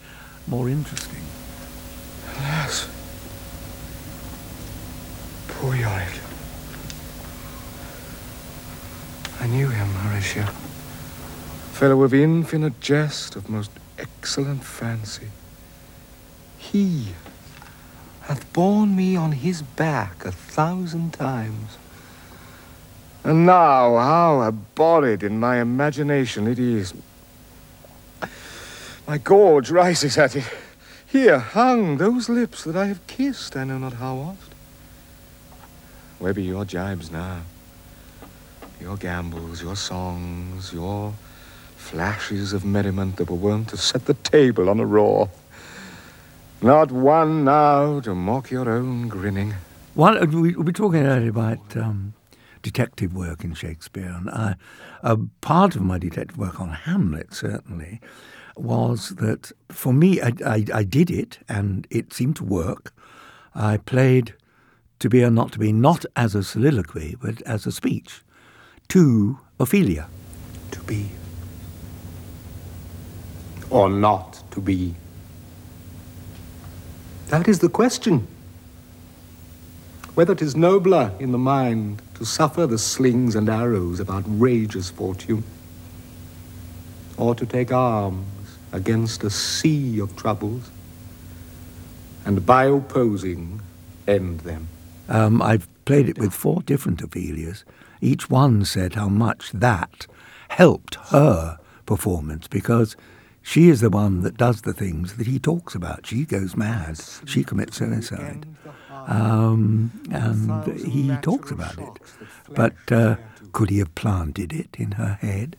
more 0.48 0.70
interesting. 0.70 1.24
Alas, 2.38 2.90
poor 5.48 5.76
Yorick. 5.76 6.23
I 9.44 9.48
knew 9.48 9.68
him, 9.68 9.90
Horatio. 9.90 10.46
Fellow 11.74 12.04
of 12.04 12.14
infinite 12.14 12.80
jest, 12.80 13.36
of 13.36 13.50
most 13.50 13.72
excellent 14.00 14.64
fancy. 14.64 15.28
He 16.58 17.08
hath 18.22 18.54
borne 18.54 18.96
me 18.96 19.18
on 19.18 19.34
his 19.34 19.62
back 19.62 20.24
a 20.24 20.32
thousand 20.32 21.14
times. 21.14 21.78
And 23.26 23.46
now, 23.46 23.98
how 23.98 24.44
abhorred 24.44 25.24
in 25.24 25.42
my 25.42 25.60
imagination 25.60 26.48
it 26.48 26.58
is. 26.58 26.94
My 29.06 29.18
gorge 29.18 29.70
rises 29.70 30.18
at 30.18 30.38
it. 30.38 30.46
Here 31.06 31.40
hung 31.40 31.98
those 31.98 32.30
lips 32.30 32.64
that 32.64 32.78
I 32.78 32.86
have 32.86 33.06
kissed, 33.08 33.58
I 33.58 33.66
know 33.66 33.78
not 33.78 33.94
how 33.96 34.16
oft. 34.16 34.54
Where 36.20 36.34
be 36.34 36.44
your 36.44 36.64
jibes 36.64 37.12
now? 37.12 37.42
Your 38.84 38.98
gambols, 38.98 39.62
your 39.62 39.78
songs, 39.78 40.74
your 40.74 41.14
flashes 41.78 42.52
of 42.52 42.66
merriment 42.66 43.16
that 43.16 43.30
were 43.30 43.38
wont 43.38 43.70
to 43.70 43.78
set 43.78 44.08
the 44.08 44.14
table 44.14 44.70
on 44.70 44.82
a 44.82 44.86
roar. 44.86 45.30
Not 46.62 46.92
one 46.92 47.46
now 47.46 48.02
to 48.02 48.14
mock 48.14 48.52
your 48.52 48.70
own 48.70 49.08
grinning. 49.08 49.54
One, 49.94 50.18
uh, 50.18 50.26
we 50.26 50.54
we 50.54 50.66
were 50.66 50.74
talking 50.74 51.06
earlier 51.06 51.30
about 51.30 51.78
um, 51.78 52.14
detective 52.62 53.16
work 53.16 53.46
in 53.46 53.54
Shakespeare, 53.54 54.14
and 54.18 54.30
I, 54.30 54.56
a 55.02 55.16
part 55.40 55.78
of 55.78 55.82
my 55.82 55.98
detective 55.98 56.38
work 56.38 56.60
on 56.60 56.68
Hamlet 56.68 57.34
certainly 57.34 58.02
was 58.58 59.12
that 59.12 59.54
for 59.70 59.94
me, 59.94 60.20
I, 60.22 60.34
I, 60.46 60.66
I 60.74 60.84
did 60.84 61.10
it, 61.10 61.40
and 61.48 61.88
it 61.90 62.12
seemed 62.12 62.36
to 62.36 62.44
work. 62.44 62.94
I 63.56 63.78
played 63.78 64.34
to 65.00 65.08
be 65.08 65.24
or 65.24 65.32
not 65.32 65.54
to 65.54 65.60
be, 65.60 65.72
not 65.72 66.04
as 66.18 66.36
a 66.36 66.44
soliloquy, 66.44 67.16
but 67.22 67.42
as 67.44 67.66
a 67.66 67.72
speech 67.72 68.24
to 68.90 69.40
Ophelia. 69.60 70.08
To 70.72 70.80
be. 70.82 71.10
Or 73.70 73.90
not 73.90 74.44
to 74.52 74.62
be. 74.62 74.96
That 77.30 77.48
is 77.48 77.60
the 77.60 77.70
question. 77.70 78.28
Whether 80.16 80.34
it 80.34 80.42
is 80.42 80.56
nobler 80.56 81.12
in 81.20 81.32
the 81.32 81.40
mind 81.40 82.02
to 82.16 82.26
suffer 82.26 82.68
the 82.68 82.78
slings 82.78 83.36
and 83.36 83.50
arrows 83.50 84.00
of 84.00 84.10
outrageous 84.10 84.92
fortune, 84.92 85.44
or 87.18 87.34
to 87.34 87.46
take 87.46 87.72
arms 87.72 88.58
against 88.72 89.24
a 89.24 89.30
sea 89.30 90.00
of 90.00 90.16
troubles, 90.16 90.70
and 92.26 92.46
by 92.46 92.66
opposing 92.66 93.62
end 94.08 94.42
them. 94.42 94.68
Um, 95.10 95.42
I've 95.42 95.68
played 95.86 96.10
it 96.10 96.18
with 96.18 96.34
four 96.34 96.62
different 96.62 97.02
Ophelias. 97.02 97.64
Each 98.02 98.30
one 98.30 98.66
said 98.66 98.96
how 98.96 99.10
much 99.10 99.52
that 99.52 100.08
helped 100.50 100.96
her 101.10 101.58
performance 101.86 102.48
because 102.48 102.96
she 103.42 103.70
is 103.70 103.82
the 103.82 103.90
one 103.90 104.22
that 104.22 104.38
does 104.38 104.62
the 104.62 104.74
things 104.74 105.16
that 105.18 105.28
he 105.28 105.38
talks 105.38 105.76
about. 105.76 106.06
She 106.06 106.26
goes 106.26 106.56
mad. 106.56 107.00
She 107.26 107.44
commits 107.44 107.78
suicide. 107.78 108.46
Um, 109.08 109.92
and 110.12 110.80
he 110.80 111.16
talks 111.22 111.52
about 111.52 111.78
it. 111.78 112.00
But 112.50 112.92
uh, 112.92 113.18
could 113.52 113.70
he 113.70 113.80
have 113.80 113.94
planted 113.96 114.54
it 114.54 114.76
in 114.78 114.94
her 114.94 115.18
head? 115.22 115.58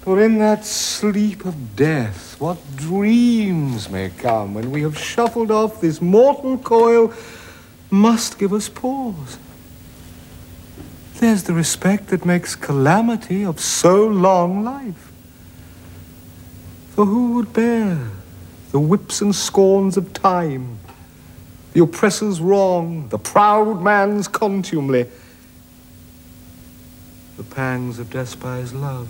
For 0.00 0.22
in 0.22 0.38
that 0.38 0.64
sleep 0.64 1.44
of 1.44 1.74
death, 1.74 2.40
what 2.40 2.58
dreams 2.76 3.88
may 3.90 4.10
come 4.10 4.54
when 4.54 4.70
we 4.70 4.82
have 4.82 4.98
shuffled 4.98 5.50
off 5.50 5.80
this 5.80 6.00
mortal 6.00 6.58
coil 6.58 7.12
must 7.90 8.38
give 8.38 8.52
us 8.52 8.68
pause. 8.68 9.38
There's 11.18 11.44
the 11.44 11.54
respect 11.54 12.08
that 12.08 12.26
makes 12.26 12.54
calamity 12.54 13.44
of 13.44 13.58
so 13.60 14.06
long 14.06 14.64
life. 14.64 15.12
For 16.90 17.06
who 17.06 17.34
would 17.34 17.52
bear 17.52 18.10
the 18.72 18.80
whips 18.80 19.20
and 19.20 19.34
scorns 19.34 19.96
of 19.96 20.12
time, 20.12 20.78
the 21.72 21.82
oppressor's 21.82 22.40
wrong, 22.40 23.08
the 23.08 23.18
proud 23.18 23.82
man's 23.82 24.28
contumely, 24.28 25.06
the 27.36 27.44
pangs 27.44 27.98
of 27.98 28.10
despised 28.10 28.74
love? 28.74 29.08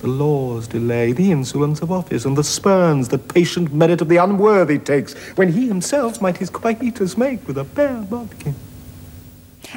The 0.00 0.08
law's 0.08 0.68
delay, 0.68 1.12
the 1.12 1.32
insolence 1.32 1.80
of 1.80 1.90
office, 1.90 2.24
and 2.24 2.36
the 2.36 2.44
spurns 2.44 3.08
that 3.08 3.28
patient 3.28 3.72
merit 3.72 4.00
of 4.00 4.08
the 4.08 4.16
unworthy 4.16 4.78
takes, 4.78 5.14
when 5.36 5.52
he 5.52 5.68
himself 5.68 6.20
might 6.20 6.36
his 6.36 6.50
quietus 6.50 7.16
make 7.16 7.46
with 7.46 7.58
a 7.58 7.64
bare 7.64 8.02
bodkin. 8.02 8.54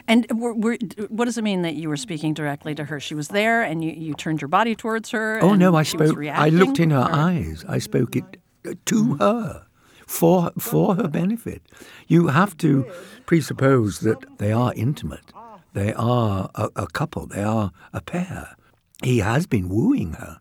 And 0.07 0.27
were, 0.39 0.53
were, 0.53 0.77
what 1.07 1.25
does 1.25 1.37
it 1.37 1.43
mean 1.43 1.63
that 1.63 1.75
you 1.75 1.89
were 1.89 1.97
speaking 1.97 2.33
directly 2.33 2.75
to 2.75 2.85
her? 2.85 2.99
She 2.99 3.15
was 3.15 3.29
there, 3.29 3.63
and 3.63 3.83
you, 3.83 3.91
you 3.91 4.13
turned 4.13 4.41
your 4.41 4.47
body 4.47 4.75
towards 4.75 5.09
her. 5.11 5.39
Oh 5.41 5.55
no, 5.55 5.75
I 5.75 5.83
spoke. 5.83 6.17
I 6.17 6.49
looked 6.49 6.79
in 6.79 6.91
her 6.91 6.99
or- 6.99 7.11
eyes. 7.11 7.65
I 7.67 7.79
spoke 7.79 8.15
it 8.15 8.37
uh, 8.67 8.73
to 8.85 9.15
her, 9.15 9.65
for 10.05 10.51
for 10.59 10.95
her 10.95 11.07
benefit. 11.07 11.63
You 12.07 12.27
have 12.27 12.55
to 12.57 12.85
presuppose 13.25 14.01
that 14.01 14.37
they 14.37 14.51
are 14.51 14.73
intimate. 14.75 15.33
They 15.73 15.93
are 15.93 16.49
a, 16.55 16.69
a 16.75 16.87
couple. 16.87 17.25
They 17.25 17.43
are 17.43 17.71
a 17.93 18.01
pair. 18.01 18.55
He 19.03 19.19
has 19.19 19.47
been 19.47 19.69
wooing 19.69 20.13
her. 20.13 20.39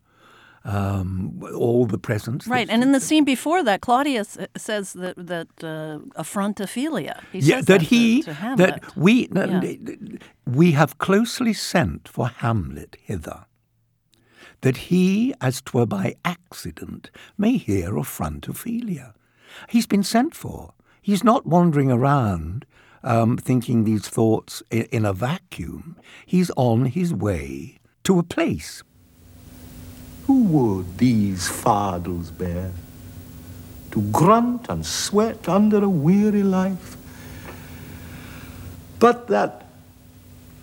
Um, 0.65 1.41
all 1.55 1.85
the 1.85 1.97
presents. 1.97 2.45
Right, 2.45 2.69
and 2.69 2.83
in 2.83 2.91
the 2.91 2.99
scene 2.99 3.23
before 3.23 3.63
that, 3.63 3.79
Claudius 3.81 4.37
says 4.57 4.91
that 4.93 5.15
that 5.15 5.47
uh, 5.63 5.99
affront 6.15 6.59
Ophelia. 6.59 7.21
He 7.31 7.39
yeah, 7.39 7.57
says 7.57 7.65
that 7.67 7.79
to- 7.79 7.85
he 7.85 8.21
to, 8.23 8.33
Hamlet. 8.33 8.57
that 8.81 8.97
we 8.97 9.27
that 9.27 9.49
Yeah. 9.63 10.17
we 10.45 10.73
have 10.73 10.97
closely 10.97 11.53
sent 11.53 12.09
for 12.09 12.27
Hamlet 12.27 12.97
hither, 13.01 13.45
that 14.61 14.77
he, 14.91 15.33
as 15.39 15.61
'twere 15.61 15.85
by 15.85 16.15
accident, 16.25 17.09
may 17.37 17.55
hear 17.57 17.97
affront 17.97 18.47
Ophelia. 18.49 19.13
He's 19.69 19.87
been 19.87 20.03
sent 20.03 20.35
for. 20.35 20.73
He's 21.01 21.23
not 21.23 21.45
wandering 21.45 21.89
around 21.89 22.65
um, 23.01 23.37
thinking 23.37 23.85
these 23.85 24.07
thoughts 24.09 24.61
in 24.69 25.05
a 25.05 25.13
vacuum. 25.13 25.95
He's 26.25 26.51
on 26.57 26.85
his 26.85 27.13
way 27.13 27.78
to 28.09 28.17
a 28.17 28.23
place. 28.23 28.81
Who 30.25 30.41
would 30.45 30.97
these 30.97 31.47
fardels 31.47 32.35
bear? 32.35 32.71
To 33.91 34.01
grunt 34.01 34.65
and 34.67 34.83
sweat 34.83 35.47
under 35.47 35.83
a 35.83 35.89
weary 35.89 36.41
life? 36.41 36.97
But 38.97 39.27
that 39.27 39.67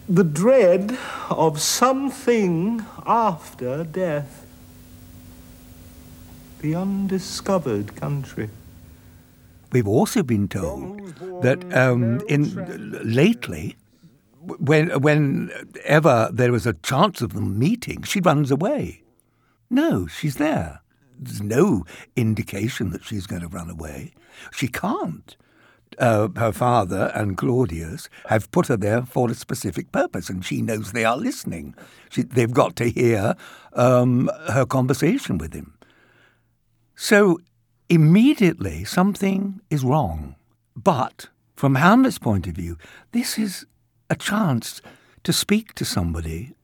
the 0.09 0.24
dread 0.24 0.98
of 1.30 1.61
something 1.61 2.85
after 3.06 3.85
death, 3.85 4.44
the 6.61 6.74
undiscovered 6.74 7.94
country. 7.94 8.50
We've 9.70 9.87
also 9.87 10.24
been 10.24 10.48
told 10.48 11.14
that 11.42 11.62
um, 11.72 12.20
in 12.28 12.42
lately, 13.04 13.76
when 14.59 14.88
whenever 15.00 16.30
there 16.32 16.52
was 16.52 16.66
a 16.66 16.74
chance 16.74 17.20
of 17.20 17.32
them 17.32 17.59
meeting, 17.59 18.02
she 18.02 18.20
runs 18.20 18.50
away. 18.50 19.02
No, 19.70 20.06
she's 20.06 20.37
there. 20.37 20.80
There's 21.18 21.42
no 21.42 21.85
indication 22.14 22.90
that 22.90 23.04
she's 23.04 23.26
going 23.26 23.42
to 23.42 23.48
run 23.48 23.70
away. 23.70 24.12
She 24.52 24.68
can't. 24.68 25.37
Uh, 25.98 26.28
her 26.37 26.52
father 26.52 27.11
and 27.14 27.38
Claudius 27.38 28.11
have 28.26 28.50
put 28.50 28.66
her 28.66 28.76
there 28.76 29.02
for 29.02 29.30
a 29.30 29.35
specific 29.35 29.92
purpose, 29.92 30.28
and 30.28 30.44
she 30.44 30.61
knows 30.61 30.92
they 30.92 31.04
are 31.04 31.16
listening. 31.16 31.74
She, 32.11 32.22
they've 32.22 32.52
got 32.52 32.76
to 32.76 32.90
hear 32.90 33.35
um, 33.72 34.30
her 34.50 34.66
conversation 34.66 35.38
with 35.38 35.54
him. 35.54 35.74
So 36.96 37.38
immediately 37.88 38.85
something 38.85 39.61
is 39.70 39.85
wrong. 39.85 40.35
But 40.74 41.28
from 41.54 41.76
Hamlet's 41.76 42.18
point 42.18 42.46
of 42.46 42.54
view, 42.54 42.76
this 43.12 43.38
is 43.38 43.64
a 44.08 44.16
chance 44.16 44.80
to 45.24 45.32
speak 45.32 45.74
to 45.74 45.84
somebody 45.84 46.54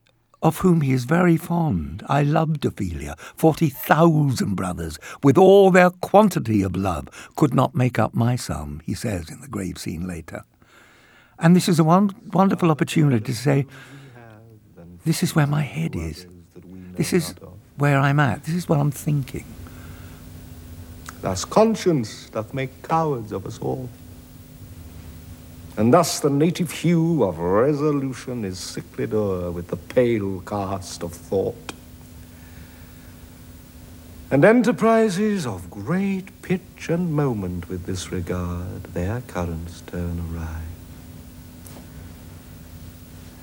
of 0.42 0.58
whom 0.58 0.80
he 0.80 0.92
is 0.92 1.04
very 1.04 1.36
fond. 1.36 2.02
I 2.08 2.22
loved 2.22 2.64
Ophelia. 2.64 3.14
Forty 3.36 3.68
thousand 3.68 4.56
brothers, 4.56 4.98
with 5.22 5.38
all 5.38 5.70
their 5.70 5.90
quantity 5.90 6.62
of 6.62 6.74
love, 6.74 7.08
could 7.36 7.54
not 7.54 7.74
make 7.74 7.98
up 7.98 8.14
my 8.14 8.36
sum, 8.36 8.80
he 8.84 8.94
says 8.94 9.28
in 9.30 9.40
the 9.40 9.48
grave 9.48 9.78
scene 9.78 10.06
later. 10.06 10.42
And 11.38 11.54
this 11.56 11.68
is 11.68 11.78
a 11.78 11.84
won- 11.84 12.14
wonderful 12.32 12.70
opportunity 12.70 13.24
to 13.24 13.34
say, 13.34 13.66
this 15.04 15.22
is 15.22 15.34
where 15.34 15.46
my 15.46 15.62
head 15.62 15.96
is. 15.96 16.26
This 16.94 17.12
is 17.12 17.34
where 17.76 17.98
I'm 17.98 18.20
at. 18.20 18.44
This 18.44 18.54
is 18.54 18.68
what 18.68 18.78
I'm 18.78 18.92
thinking. 18.92 19.44
Thus 21.20 21.44
conscience 21.44 22.30
doth 22.30 22.52
make 22.52 22.82
cowards 22.82 23.32
of 23.32 23.46
us 23.46 23.58
all. 23.60 23.88
And 25.76 25.92
thus 25.92 26.20
the 26.20 26.30
native 26.30 26.70
hue 26.70 27.24
of 27.24 27.38
resolution 27.38 28.44
is 28.44 28.58
sicklied 28.58 29.14
o'er 29.14 29.50
with 29.50 29.68
the 29.68 29.76
pale 29.76 30.40
cast 30.40 31.02
of 31.02 31.12
thought. 31.12 31.72
And 34.30 34.44
enterprises 34.44 35.46
of 35.46 35.70
great 35.70 36.42
pitch 36.42 36.88
and 36.88 37.12
moment 37.12 37.68
with 37.68 37.84
this 37.86 38.12
regard, 38.12 38.84
their 38.94 39.22
currents 39.22 39.82
turn 39.86 40.20
awry. 40.20 40.62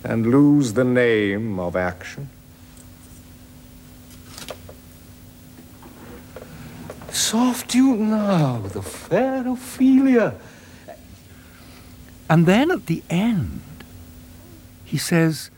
And 0.04 0.28
lose 0.28 0.74
the 0.74 0.84
name 0.84 1.60
of 1.60 1.76
action. 1.76 2.30
Soft 7.12 7.76
you 7.76 7.96
now, 7.96 8.60
the 8.60 8.82
fair 8.82 9.48
Ophelia. 9.48 10.36
And 12.30 12.46
then 12.46 12.70
at 12.70 12.86
the 12.86 13.04
end, 13.10 13.62
he 14.86 14.98
says, 14.98 15.50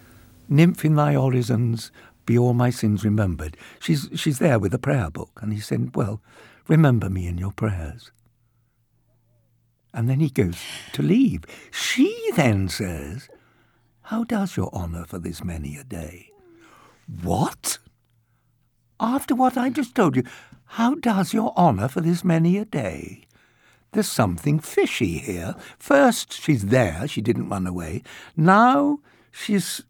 Nymph 0.48 0.86
in 0.86 0.96
thy 0.96 1.16
orisons, 1.16 1.92
be 2.26 2.38
all 2.38 2.54
my 2.54 2.70
sins 2.70 3.04
remembered. 3.04 3.58
She's, 3.80 4.10
she's 4.16 4.40
there 4.40 4.60
with 4.60 4.74
a 4.74 4.80
prayer 4.80 5.10
book, 5.10 5.40
and 5.42 5.52
he 5.52 5.60
said, 5.60 5.96
Well, 5.96 6.22
remember 6.68 7.10
me 7.10 7.28
in 7.28 7.38
your 7.38 7.52
prayers. 7.52 8.12
And 9.94 10.10
then 10.10 10.22
he 10.22 10.30
goes 10.30 10.58
to 10.94 11.02
leave. 11.02 11.44
She 11.72 12.32
then 12.36 12.70
says, 12.70 13.28
How 14.04 14.24
does 14.24 14.56
your 14.56 14.74
honour 14.74 15.06
for 15.06 15.20
this 15.20 15.44
many 15.44 15.76
a 15.76 15.84
day? 15.84 16.30
What? 17.22 17.80
After 19.00 19.36
what 19.36 19.58
I 19.58 19.70
just 19.70 19.96
told 19.96 20.16
you, 20.16 20.24
how 20.66 20.96
does 20.96 21.34
your 21.34 21.54
honour 21.58 21.90
for 21.90 22.00
this 22.00 22.24
many 22.24 22.58
a 22.58 22.64
day? 22.64 23.26
There's 23.94 24.08
something 24.08 24.60
fishy 24.60 25.18
here. 25.18 25.54
First, 25.78 26.32
she's 26.32 26.66
there, 26.68 27.08
she 27.08 27.20
didn't 27.22 27.50
run 27.50 27.68
away. 27.68 28.04
Now, 28.38 29.00
she's. 29.32 29.82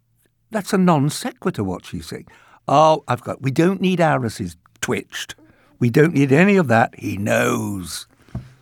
That's 0.49 0.73
a 0.73 0.77
non 0.77 1.09
sequitur, 1.09 1.63
what 1.63 1.85
she's 1.85 2.07
saying. 2.07 2.27
Oh, 2.67 3.03
I've 3.07 3.21
got. 3.21 3.41
We 3.41 3.51
don't 3.51 3.79
need 3.79 3.99
Arises 3.99 4.57
twitched. 4.81 5.35
We 5.79 5.89
don't 5.89 6.13
need 6.13 6.31
any 6.31 6.57
of 6.57 6.67
that. 6.67 6.97
He 6.97 7.17
knows. 7.17 8.07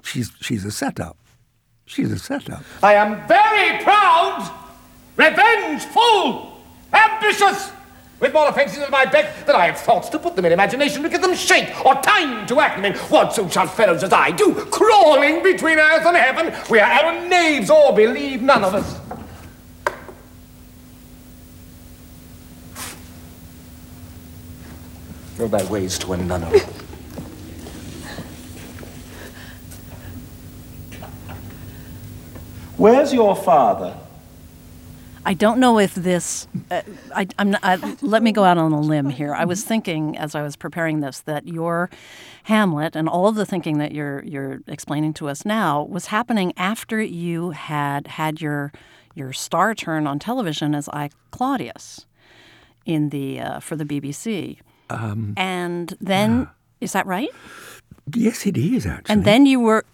She's, 0.03 0.31
she's 0.41 0.65
a 0.65 0.71
setup. 0.71 1.17
She's 1.85 2.11
a 2.11 2.19
setup. 2.19 2.63
I 2.83 2.93
am 2.93 3.27
very 3.27 3.83
proud, 3.83 4.49
revengeful, 5.15 6.61
ambitious, 6.93 7.71
with 8.19 8.33
more 8.33 8.49
offences 8.49 8.79
at 8.79 8.91
my 8.91 9.05
beck 9.05 9.45
than 9.45 9.55
I 9.55 9.67
have 9.67 9.79
thoughts 9.79 10.09
to 10.09 10.19
put 10.19 10.35
them 10.35 10.45
in 10.45 10.51
imagination 10.51 11.03
to 11.03 11.09
give 11.09 11.21
them 11.21 11.35
shape 11.35 11.85
or 11.85 11.95
time 11.95 12.45
to 12.47 12.59
act 12.59 12.75
them 12.75 12.85
in. 12.85 12.97
What 13.09 13.33
so 13.33 13.47
shall 13.47 13.67
fellows 13.67 14.03
as 14.03 14.13
I 14.13 14.31
do, 14.31 14.53
crawling 14.53 15.41
between 15.43 15.79
earth 15.79 16.05
and 16.05 16.17
heaven? 16.17 16.53
We 16.69 16.79
are 16.79 16.91
errant 16.91 17.29
knaves, 17.29 17.69
or 17.69 17.93
believe 17.95 18.41
none 18.41 18.63
of 18.63 18.75
us. 18.75 18.99
Go 25.37 25.47
thy 25.47 25.63
ways 25.71 25.97
to 25.99 26.13
a 26.13 26.17
nunnery. 26.17 26.59
Where's 32.75 33.13
your 33.13 33.35
father? 33.35 33.95
I 35.29 35.35
don't 35.35 35.59
know 35.59 35.77
if 35.77 35.93
this. 35.93 36.47
Uh, 36.71 36.81
I, 37.15 37.27
I'm 37.37 37.51
not, 37.51 37.61
I, 37.63 37.95
let 38.01 38.23
me 38.23 38.31
go 38.31 38.43
out 38.45 38.57
on 38.57 38.71
a 38.71 38.81
limb 38.81 39.11
here. 39.11 39.35
I 39.35 39.45
was 39.45 39.63
thinking 39.63 40.17
as 40.17 40.33
I 40.33 40.41
was 40.41 40.55
preparing 40.55 41.01
this 41.01 41.19
that 41.19 41.47
your 41.47 41.91
Hamlet 42.45 42.95
and 42.95 43.07
all 43.07 43.27
of 43.27 43.35
the 43.35 43.45
thinking 43.45 43.77
that 43.77 43.91
you're 43.91 44.23
you're 44.25 44.61
explaining 44.65 45.13
to 45.13 45.29
us 45.29 45.45
now 45.45 45.83
was 45.83 46.07
happening 46.07 46.51
after 46.57 46.99
you 46.99 47.51
had 47.51 48.07
had 48.07 48.41
your 48.41 48.71
your 49.13 49.31
star 49.31 49.75
turn 49.75 50.07
on 50.07 50.17
television 50.17 50.73
as 50.73 50.89
I 50.89 51.11
Claudius 51.29 52.07
in 52.87 53.09
the 53.09 53.39
uh, 53.39 53.59
for 53.59 53.75
the 53.75 53.85
BBC. 53.85 54.57
and 55.37 55.95
then 56.01 56.49
is 56.81 56.93
that 56.93 57.05
right? 57.05 57.29
Yes, 58.15 58.47
it 58.47 58.57
is 58.57 58.87
actually. 58.87 59.13
And 59.13 59.25
then 59.25 59.45
you 59.45 59.59
were 59.59 59.85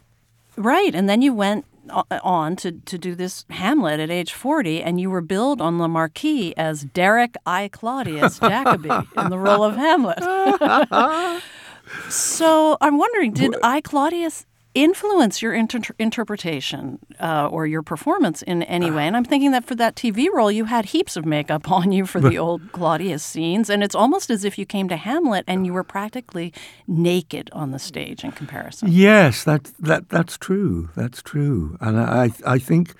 right, 0.55 0.95
and 0.95 1.09
then 1.09 1.21
you 1.21 1.33
went 1.33 1.65
Uh, 1.89 2.03
on 2.23 2.55
to, 2.55 2.71
to 2.71 2.97
do 2.97 3.13
this 3.13 3.45
Hamlet 3.49 3.99
at 3.99 4.09
age 4.09 4.33
40, 4.33 4.81
and 4.81 4.99
you 4.99 5.09
were 5.09 5.21
billed 5.21 5.61
on 5.61 5.77
the 5.77 5.87
marquee 5.87 6.53
as 6.57 6.83
Derek 6.83 7.35
I. 7.45 7.67
Claudius 7.67 8.39
Jacobi 8.39 9.05
in 9.17 9.29
the 9.29 9.37
role 9.37 9.63
of 9.63 9.75
Hamlet. 9.75 10.19
so 12.09 12.77
I'm 12.81 12.97
wondering, 12.97 13.33
did 13.33 13.55
I. 13.61 13.81
Claudius 13.81 14.45
influence 14.75 15.41
your 15.41 15.53
inter- 15.53 15.95
interpretation 15.97 16.99
uh, 17.19 17.47
or 17.47 17.65
your 17.65 17.81
performance 17.81 18.41
in 18.43 18.61
any 18.63 18.91
way? 18.91 19.07
And 19.07 19.17
I'm 19.17 19.25
thinking 19.25 19.51
that 19.51 19.65
for 19.65 19.73
that 19.75 19.95
TV 19.95 20.27
role, 20.31 20.51
you 20.51 20.65
had 20.65 20.85
heaps 20.85 21.15
of 21.15 21.25
makeup 21.25 21.71
on 21.77 21.91
you 21.91 22.05
for 22.05 22.21
the 22.21 22.37
old 22.37 22.71
Claudius 22.71 23.23
scenes, 23.23 23.69
and 23.69 23.83
it's 23.83 23.95
almost 23.95 24.29
as 24.29 24.43
if 24.43 24.59
you 24.59 24.65
came 24.65 24.87
to 24.89 24.97
Hamlet 24.97 25.45
and 25.47 25.65
you 25.65 25.73
were 25.73 25.83
practically 25.83 26.53
naked 26.87 27.49
on 27.53 27.71
the 27.71 27.79
stage 27.79 28.23
in 28.23 28.31
comparison. 28.31 28.89
Yes, 28.91 29.43
that 29.45 29.63
that 29.79 30.09
that's 30.09 30.37
true. 30.37 30.89
That's 30.95 31.23
true, 31.23 31.77
and 31.81 31.99
I 31.99 32.31
I 32.45 32.59
think 32.59 32.93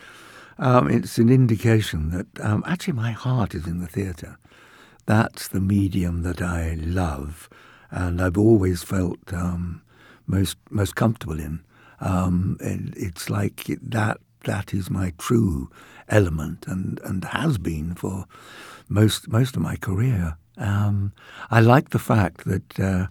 um, 0.58 0.90
it's 0.90 1.18
an 1.18 1.30
indication 1.30 2.10
that 2.12 2.28
um, 2.40 2.64
actually 2.66 2.94
my 2.94 3.12
heart 3.12 3.54
is 3.54 3.68
in 3.68 3.80
the 3.80 3.88
theatre. 3.88 4.38
That's 5.06 5.48
the 5.48 5.60
medium 5.60 6.24
that 6.24 6.42
I 6.42 6.78
love, 6.80 7.50
and 7.92 8.22
I've 8.22 8.38
always 8.38 8.82
felt 8.82 9.34
um, 9.34 9.82
most 10.28 10.58
most 10.70 10.96
comfortable 10.96 11.40
in. 11.40 11.62
Um, 12.00 12.58
it's 12.60 13.30
like 13.30 13.66
that 13.82 14.18
that 14.44 14.74
is 14.74 14.90
my 14.90 15.14
true 15.18 15.70
element, 16.08 16.66
and, 16.68 17.00
and 17.04 17.24
has 17.26 17.58
been 17.58 17.96
for 17.96 18.26
most 18.90 19.28
most 19.28 19.56
of 19.56 19.62
my 19.62 19.76
career. 19.76 20.38
Um, 20.58 21.12
I 21.52 21.60
like 21.60 21.90
the 21.90 22.00
fact 22.00 22.46
that 22.46 22.80
uh, 22.80 23.08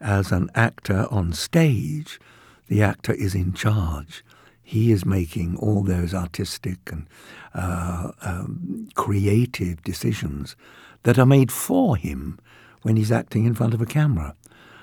as 0.00 0.30
an 0.32 0.50
actor 0.54 1.06
on 1.10 1.32
stage, 1.32 2.20
the 2.68 2.82
actor 2.82 3.12
is 3.12 3.34
in 3.34 3.52
charge. 3.52 4.24
He 4.62 4.92
is 4.92 5.04
making 5.04 5.56
all 5.56 5.82
those 5.82 6.14
artistic 6.14 6.78
and 6.90 7.06
uh, 7.54 8.12
um, 8.22 8.88
creative 8.94 9.82
decisions 9.82 10.56
that 11.02 11.18
are 11.18 11.26
made 11.26 11.52
for 11.52 11.96
him 11.96 12.38
when 12.82 12.96
he's 12.96 13.12
acting 13.12 13.44
in 13.44 13.54
front 13.54 13.74
of 13.74 13.82
a 13.82 13.86
camera. 13.86 14.34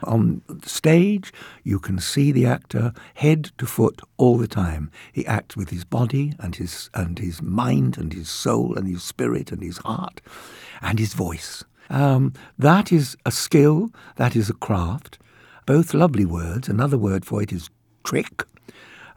On 0.03 0.41
stage, 0.63 1.33
you 1.63 1.79
can 1.79 1.99
see 1.99 2.31
the 2.31 2.45
actor 2.45 2.93
head 3.15 3.51
to 3.57 3.65
foot 3.65 4.01
all 4.17 4.37
the 4.37 4.47
time. 4.47 4.91
He 5.11 5.25
acts 5.25 5.55
with 5.55 5.69
his 5.69 5.83
body 5.83 6.33
and 6.39 6.55
his 6.55 6.89
and 6.93 7.19
his 7.19 7.41
mind 7.41 7.97
and 7.97 8.13
his 8.13 8.29
soul 8.29 8.77
and 8.77 8.87
his 8.87 9.03
spirit 9.03 9.51
and 9.51 9.61
his 9.61 9.77
heart 9.79 10.21
and 10.81 10.99
his 10.99 11.13
voice. 11.13 11.63
Um, 11.89 12.33
that 12.57 12.91
is 12.91 13.17
a 13.25 13.31
skill. 13.31 13.91
That 14.15 14.35
is 14.35 14.49
a 14.49 14.53
craft. 14.53 15.19
Both 15.65 15.93
lovely 15.93 16.25
words. 16.25 16.69
Another 16.69 16.97
word 16.97 17.25
for 17.25 17.41
it 17.41 17.51
is 17.51 17.69
trick. 18.03 18.43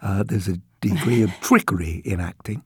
Uh, 0.02 0.22
there's 0.22 0.48
a 0.48 0.60
degree 0.80 1.22
of 1.22 1.30
trickery 1.40 2.02
in 2.04 2.20
acting. 2.20 2.62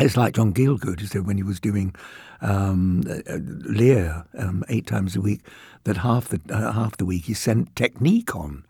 It's 0.00 0.16
like 0.16 0.34
John 0.34 0.54
Gielgud 0.54 1.00
who 1.00 1.06
said 1.06 1.26
when 1.26 1.36
he 1.36 1.42
was 1.42 1.60
doing 1.60 1.94
um, 2.40 3.02
uh, 3.08 3.38
Lear 3.38 4.24
um, 4.38 4.64
eight 4.68 4.86
times 4.86 5.14
a 5.16 5.20
week 5.20 5.40
that 5.84 5.98
half 5.98 6.28
the 6.28 6.40
uh, 6.50 6.72
half 6.72 6.96
the 6.96 7.04
week 7.04 7.24
he 7.24 7.34
sent 7.34 7.74
technique 7.76 8.34
on. 8.34 8.64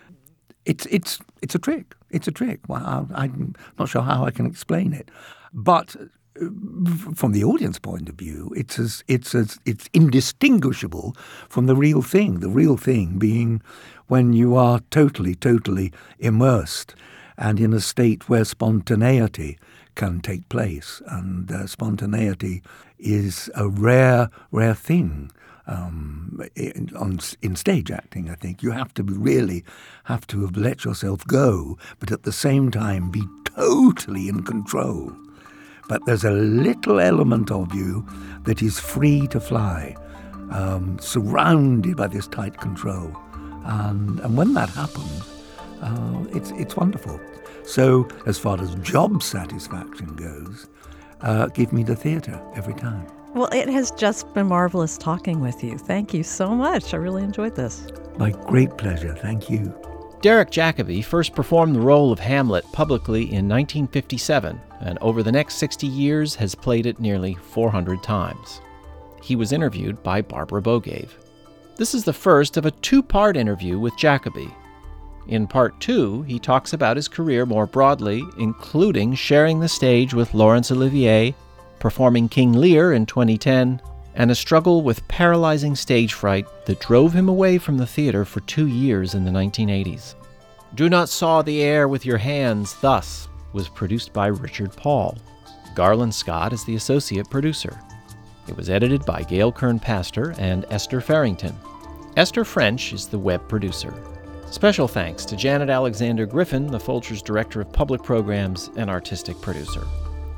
It's 0.65 0.87
it's 0.87 1.21
it's 1.41 1.55
a 1.55 1.59
trick. 1.59 1.95
It's 2.11 2.29
a 2.29 2.33
trick. 2.33 2.61
Well, 2.69 2.85
I, 2.85 3.23
I'm 3.23 3.55
not 3.79 3.89
sure 3.89 4.03
how 4.03 4.25
I 4.25 4.31
can 4.31 4.47
explain 4.47 4.93
it, 4.93 5.11
but 5.53 5.95
uh, 5.97 6.47
from 7.15 7.33
the 7.33 7.45
audience 7.45 7.79
point 7.79 8.09
of 8.09 8.17
view, 8.17 8.53
it's 8.57 8.79
as 8.79 9.05
it's 9.07 9.35
as 9.35 9.59
it's 9.65 9.89
indistinguishable 9.93 11.17
from 11.49 11.67
the 11.67 11.77
real 11.77 12.03
thing. 12.03 12.41
The 12.41 12.51
real 12.51 12.77
thing 12.77 13.19
being 13.19 13.63
when 14.09 14.33
you 14.33 14.57
are 14.57 14.81
totally, 14.91 15.35
totally 15.35 15.93
immersed 16.19 16.95
and 17.39 17.59
in 17.59 17.73
a 17.73 17.81
state 17.81 18.29
where 18.29 18.45
spontaneity 18.45 19.59
can 19.95 20.21
take 20.21 20.49
place, 20.49 21.03
and 21.07 21.51
uh, 21.51 21.67
spontaneity 21.67 22.63
is 22.99 23.51
a 23.55 23.69
rare, 23.69 24.31
rare 24.51 24.75
thing. 24.75 25.31
Um, 25.67 26.43
in, 26.57 26.91
on, 26.97 27.21
in 27.41 27.55
stage 27.55 27.91
acting, 27.91 28.29
I 28.29 28.35
think 28.35 28.63
you 28.63 28.73
have 28.73 28.93
to 28.95 29.05
be 29.05 29.13
really 29.13 29.65
have 30.05 30.27
to 30.29 30.43
have 30.45 30.57
let 30.57 30.85
yourself 30.85 31.25
go, 31.27 31.79
but 32.01 32.11
at 32.11 32.25
the 32.25 32.33
same 32.33 32.71
time 32.71 33.11
be 33.11 33.23
totally 33.45 34.29
in 34.29 34.43
control 34.43 35.17
but 35.93 36.07
there's 36.07 36.25
a 36.25 36.31
little 36.31 37.01
element 37.01 37.51
of 37.51 37.75
you 37.75 38.07
that 38.45 38.63
is 38.63 38.79
free 38.81 39.27
to 39.29 39.39
fly, 39.39 39.95
um, 40.51 40.99
surrounded 41.01 41.97
by 41.97 42.07
this 42.07 42.27
tight 42.27 42.59
control. 42.59 43.15
And, 43.65 44.19
and 44.21 44.37
when 44.37 44.55
that 44.55 44.71
happens, 44.71 45.23
uh, 45.83 46.25
it's, 46.31 46.51
it's 46.53 46.77
wonderful. 46.77 47.21
So, 47.65 48.09
as 48.27 48.39
far 48.39 48.61
as 48.61 48.75
job 48.77 49.23
satisfaction 49.23 50.15
goes, 50.17 50.69
uh, 51.21 51.47
give 51.49 51.73
me 51.73 51.85
the 51.85 51.97
theatre 51.97 52.41
every 52.55 52.75
time. 52.75 53.07
Well, 53.35 53.49
it 53.53 53.69
has 53.69 53.91
just 53.93 54.33
been 54.35 54.49
marvelous 54.49 54.99
talking 54.99 55.41
with 55.41 55.65
you. 55.65 55.79
Thank 55.79 56.13
you 56.13 56.23
so 56.23 56.51
much. 56.51 56.93
I 56.93 56.99
really 56.99 57.23
enjoyed 57.23 57.55
this. 57.55 57.87
My 58.19 58.31
great 58.31 58.77
pleasure. 58.77 59.15
Thank 59.15 59.49
you. 59.49 59.75
Derek 60.21 60.51
Jacobi 60.51 61.03
first 61.03 61.35
performed 61.35 61.75
the 61.75 61.81
role 61.81 62.13
of 62.13 62.21
Hamlet 62.21 62.65
publicly 62.73 63.23
in 63.23 63.49
1957, 63.49 64.61
and 64.81 64.99
over 65.01 65.23
the 65.23 65.33
next 65.33 65.55
60 65.57 65.87
years 65.87 66.35
has 66.35 66.55
played 66.55 66.87
it 66.87 67.01
nearly 67.01 67.35
400 67.35 68.03
times. 68.03 68.61
He 69.23 69.35
was 69.35 69.53
interviewed 69.53 70.03
by 70.03 70.21
Barbara 70.21 70.61
Bogaev. 70.63 71.09
This 71.77 71.95
is 71.95 72.05
the 72.05 72.13
first 72.13 72.57
of 72.57 72.67
a 72.67 72.71
two 72.71 73.03
part 73.03 73.37
interview 73.37 73.79
with 73.79 73.97
Jacobi. 73.97 74.53
In 75.29 75.47
part 75.47 75.79
two, 75.81 76.23
he 76.23 76.39
talks 76.39 76.73
about 76.73 76.97
his 76.97 77.09
career 77.09 77.47
more 77.47 77.67
broadly, 77.67 78.25
including 78.39 79.15
sharing 79.15 79.61
the 79.61 79.69
stage 79.69 80.15
with 80.15 80.35
Laurence 80.35 80.71
Olivier, 80.71 81.35
performing 81.79 82.29
King 82.29 82.53
Lear 82.53 82.93
in 82.93 83.07
2010, 83.07 83.81
and 84.15 84.31
a 84.31 84.35
struggle 84.35 84.83
with 84.83 85.07
paralyzing 85.09 85.75
stage 85.75 86.13
fright 86.13 86.47
that 86.67 86.81
drove 86.81 87.13
him 87.13 87.29
away 87.29 87.59
from 87.59 87.79
the 87.79 87.87
theater 87.87 88.25
for 88.25 88.41
two 88.41 88.67
years 88.67 89.15
in 89.15 89.25
the 89.25 89.31
1980s. 89.31 90.15
Do 90.75 90.89
Not 90.89 91.09
Saw 91.09 91.43
the 91.43 91.63
Air 91.63 91.89
with 91.89 92.05
Your 92.05 92.19
Hands 92.19 92.75
Thus 92.81 93.29
was 93.53 93.69
produced 93.69 94.13
by 94.13 94.27
Richard 94.27 94.75
Paul. 94.77 95.17
Garland 95.75 96.15
Scott 96.15 96.53
is 96.53 96.65
the 96.65 96.77
associate 96.77 97.31
producer. 97.31 97.79
It 98.49 98.57
was 98.57 98.69
edited 98.69 99.05
by 99.07 99.23
Gail 99.23 99.53
Kern 99.53 99.79
Paster 99.79 100.35
and 100.39 100.67
Esther 100.71 101.01
Ferington. 101.01 101.55
Esther 102.17 102.45
French 102.45 102.93
is 102.93 103.07
the 103.07 103.19
web 103.19 103.47
producer. 103.49 103.95
Special 104.53 104.87
thanks 104.87 105.25
to 105.25 105.35
Janet 105.35 105.71
Alexander 105.71 106.27
Griffin, 106.27 106.67
the 106.67 106.79
Folgers 106.79 107.25
Director 107.25 107.63
of 107.63 107.73
Public 107.73 108.03
Programs 108.03 108.69
and 108.77 108.91
Artistic 108.91 109.41
Producer. 109.41 109.87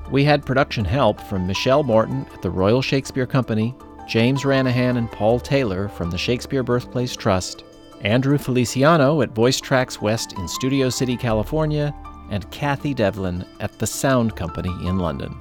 We 0.09 0.23
had 0.23 0.47
production 0.47 0.85
help 0.85 1.21
from 1.23 1.49
Michelle 1.49 1.83
Morton 1.83 2.25
at 2.33 2.41
the 2.41 2.49
Royal 2.49 2.81
Shakespeare 2.81 3.27
Company, 3.27 3.75
James 4.07 4.45
Ranahan 4.45 4.99
and 4.99 5.11
Paul 5.11 5.41
Taylor 5.41 5.89
from 5.89 6.13
the 6.13 6.17
Shakespeare 6.17 6.63
Birthplace 6.63 7.17
Trust, 7.17 7.65
Andrew 8.03 8.39
Feliciano 8.39 9.21
at 9.21 9.35
Voice 9.35 9.61
Tracks 9.61 10.01
West 10.01 10.35
in 10.35 10.47
Studio 10.47 10.91
City, 10.91 11.17
California, 11.17 11.93
and 12.31 12.49
Kathy 12.53 12.95
Devlin 12.95 13.45
at 13.59 13.81
the 13.81 13.87
Sound 13.87 14.37
Company 14.37 14.71
in 14.87 15.01
London. 15.01 15.37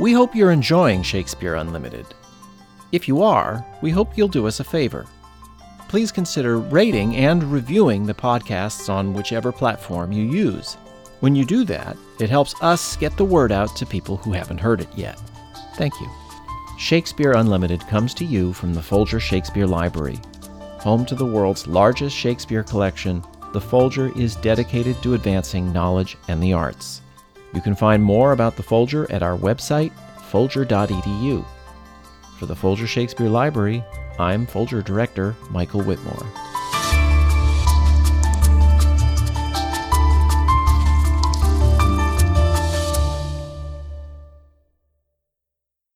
We 0.00 0.14
hope 0.14 0.34
you're 0.34 0.50
enjoying 0.50 1.02
Shakespeare 1.02 1.56
Unlimited. 1.56 2.06
If 2.90 3.06
you 3.06 3.22
are, 3.22 3.62
we 3.82 3.90
hope 3.90 4.16
you'll 4.16 4.28
do 4.28 4.46
us 4.46 4.60
a 4.60 4.64
favor. 4.64 5.04
Please 5.88 6.10
consider 6.10 6.58
rating 6.58 7.16
and 7.16 7.44
reviewing 7.44 8.06
the 8.06 8.14
podcasts 8.14 8.88
on 8.88 9.14
whichever 9.14 9.52
platform 9.52 10.12
you 10.12 10.24
use. 10.24 10.74
When 11.20 11.34
you 11.34 11.44
do 11.44 11.64
that, 11.64 11.96
it 12.20 12.28
helps 12.28 12.60
us 12.60 12.96
get 12.96 13.16
the 13.16 13.24
word 13.24 13.52
out 13.52 13.74
to 13.76 13.86
people 13.86 14.16
who 14.16 14.32
haven't 14.32 14.58
heard 14.58 14.80
it 14.80 14.88
yet. 14.96 15.20
Thank 15.76 15.94
you. 16.00 16.10
Shakespeare 16.78 17.32
Unlimited 17.32 17.80
comes 17.88 18.12
to 18.14 18.24
you 18.24 18.52
from 18.52 18.74
the 18.74 18.82
Folger 18.82 19.20
Shakespeare 19.20 19.66
Library. 19.66 20.18
Home 20.80 21.06
to 21.06 21.14
the 21.14 21.24
world's 21.24 21.66
largest 21.66 22.14
Shakespeare 22.14 22.62
collection, 22.62 23.24
the 23.52 23.60
Folger 23.60 24.12
is 24.18 24.36
dedicated 24.36 25.00
to 25.02 25.14
advancing 25.14 25.72
knowledge 25.72 26.18
and 26.28 26.42
the 26.42 26.52
arts. 26.52 27.00
You 27.54 27.62
can 27.62 27.74
find 27.74 28.02
more 28.02 28.32
about 28.32 28.56
the 28.56 28.62
Folger 28.62 29.10
at 29.10 29.22
our 29.22 29.38
website, 29.38 29.92
folger.edu. 30.24 31.44
For 32.38 32.44
the 32.44 32.56
Folger 32.56 32.86
Shakespeare 32.86 33.30
Library, 33.30 33.82
I'm 34.18 34.46
Folger 34.46 34.80
Director 34.80 35.36
Michael 35.50 35.82
Whitmore. 35.82 36.26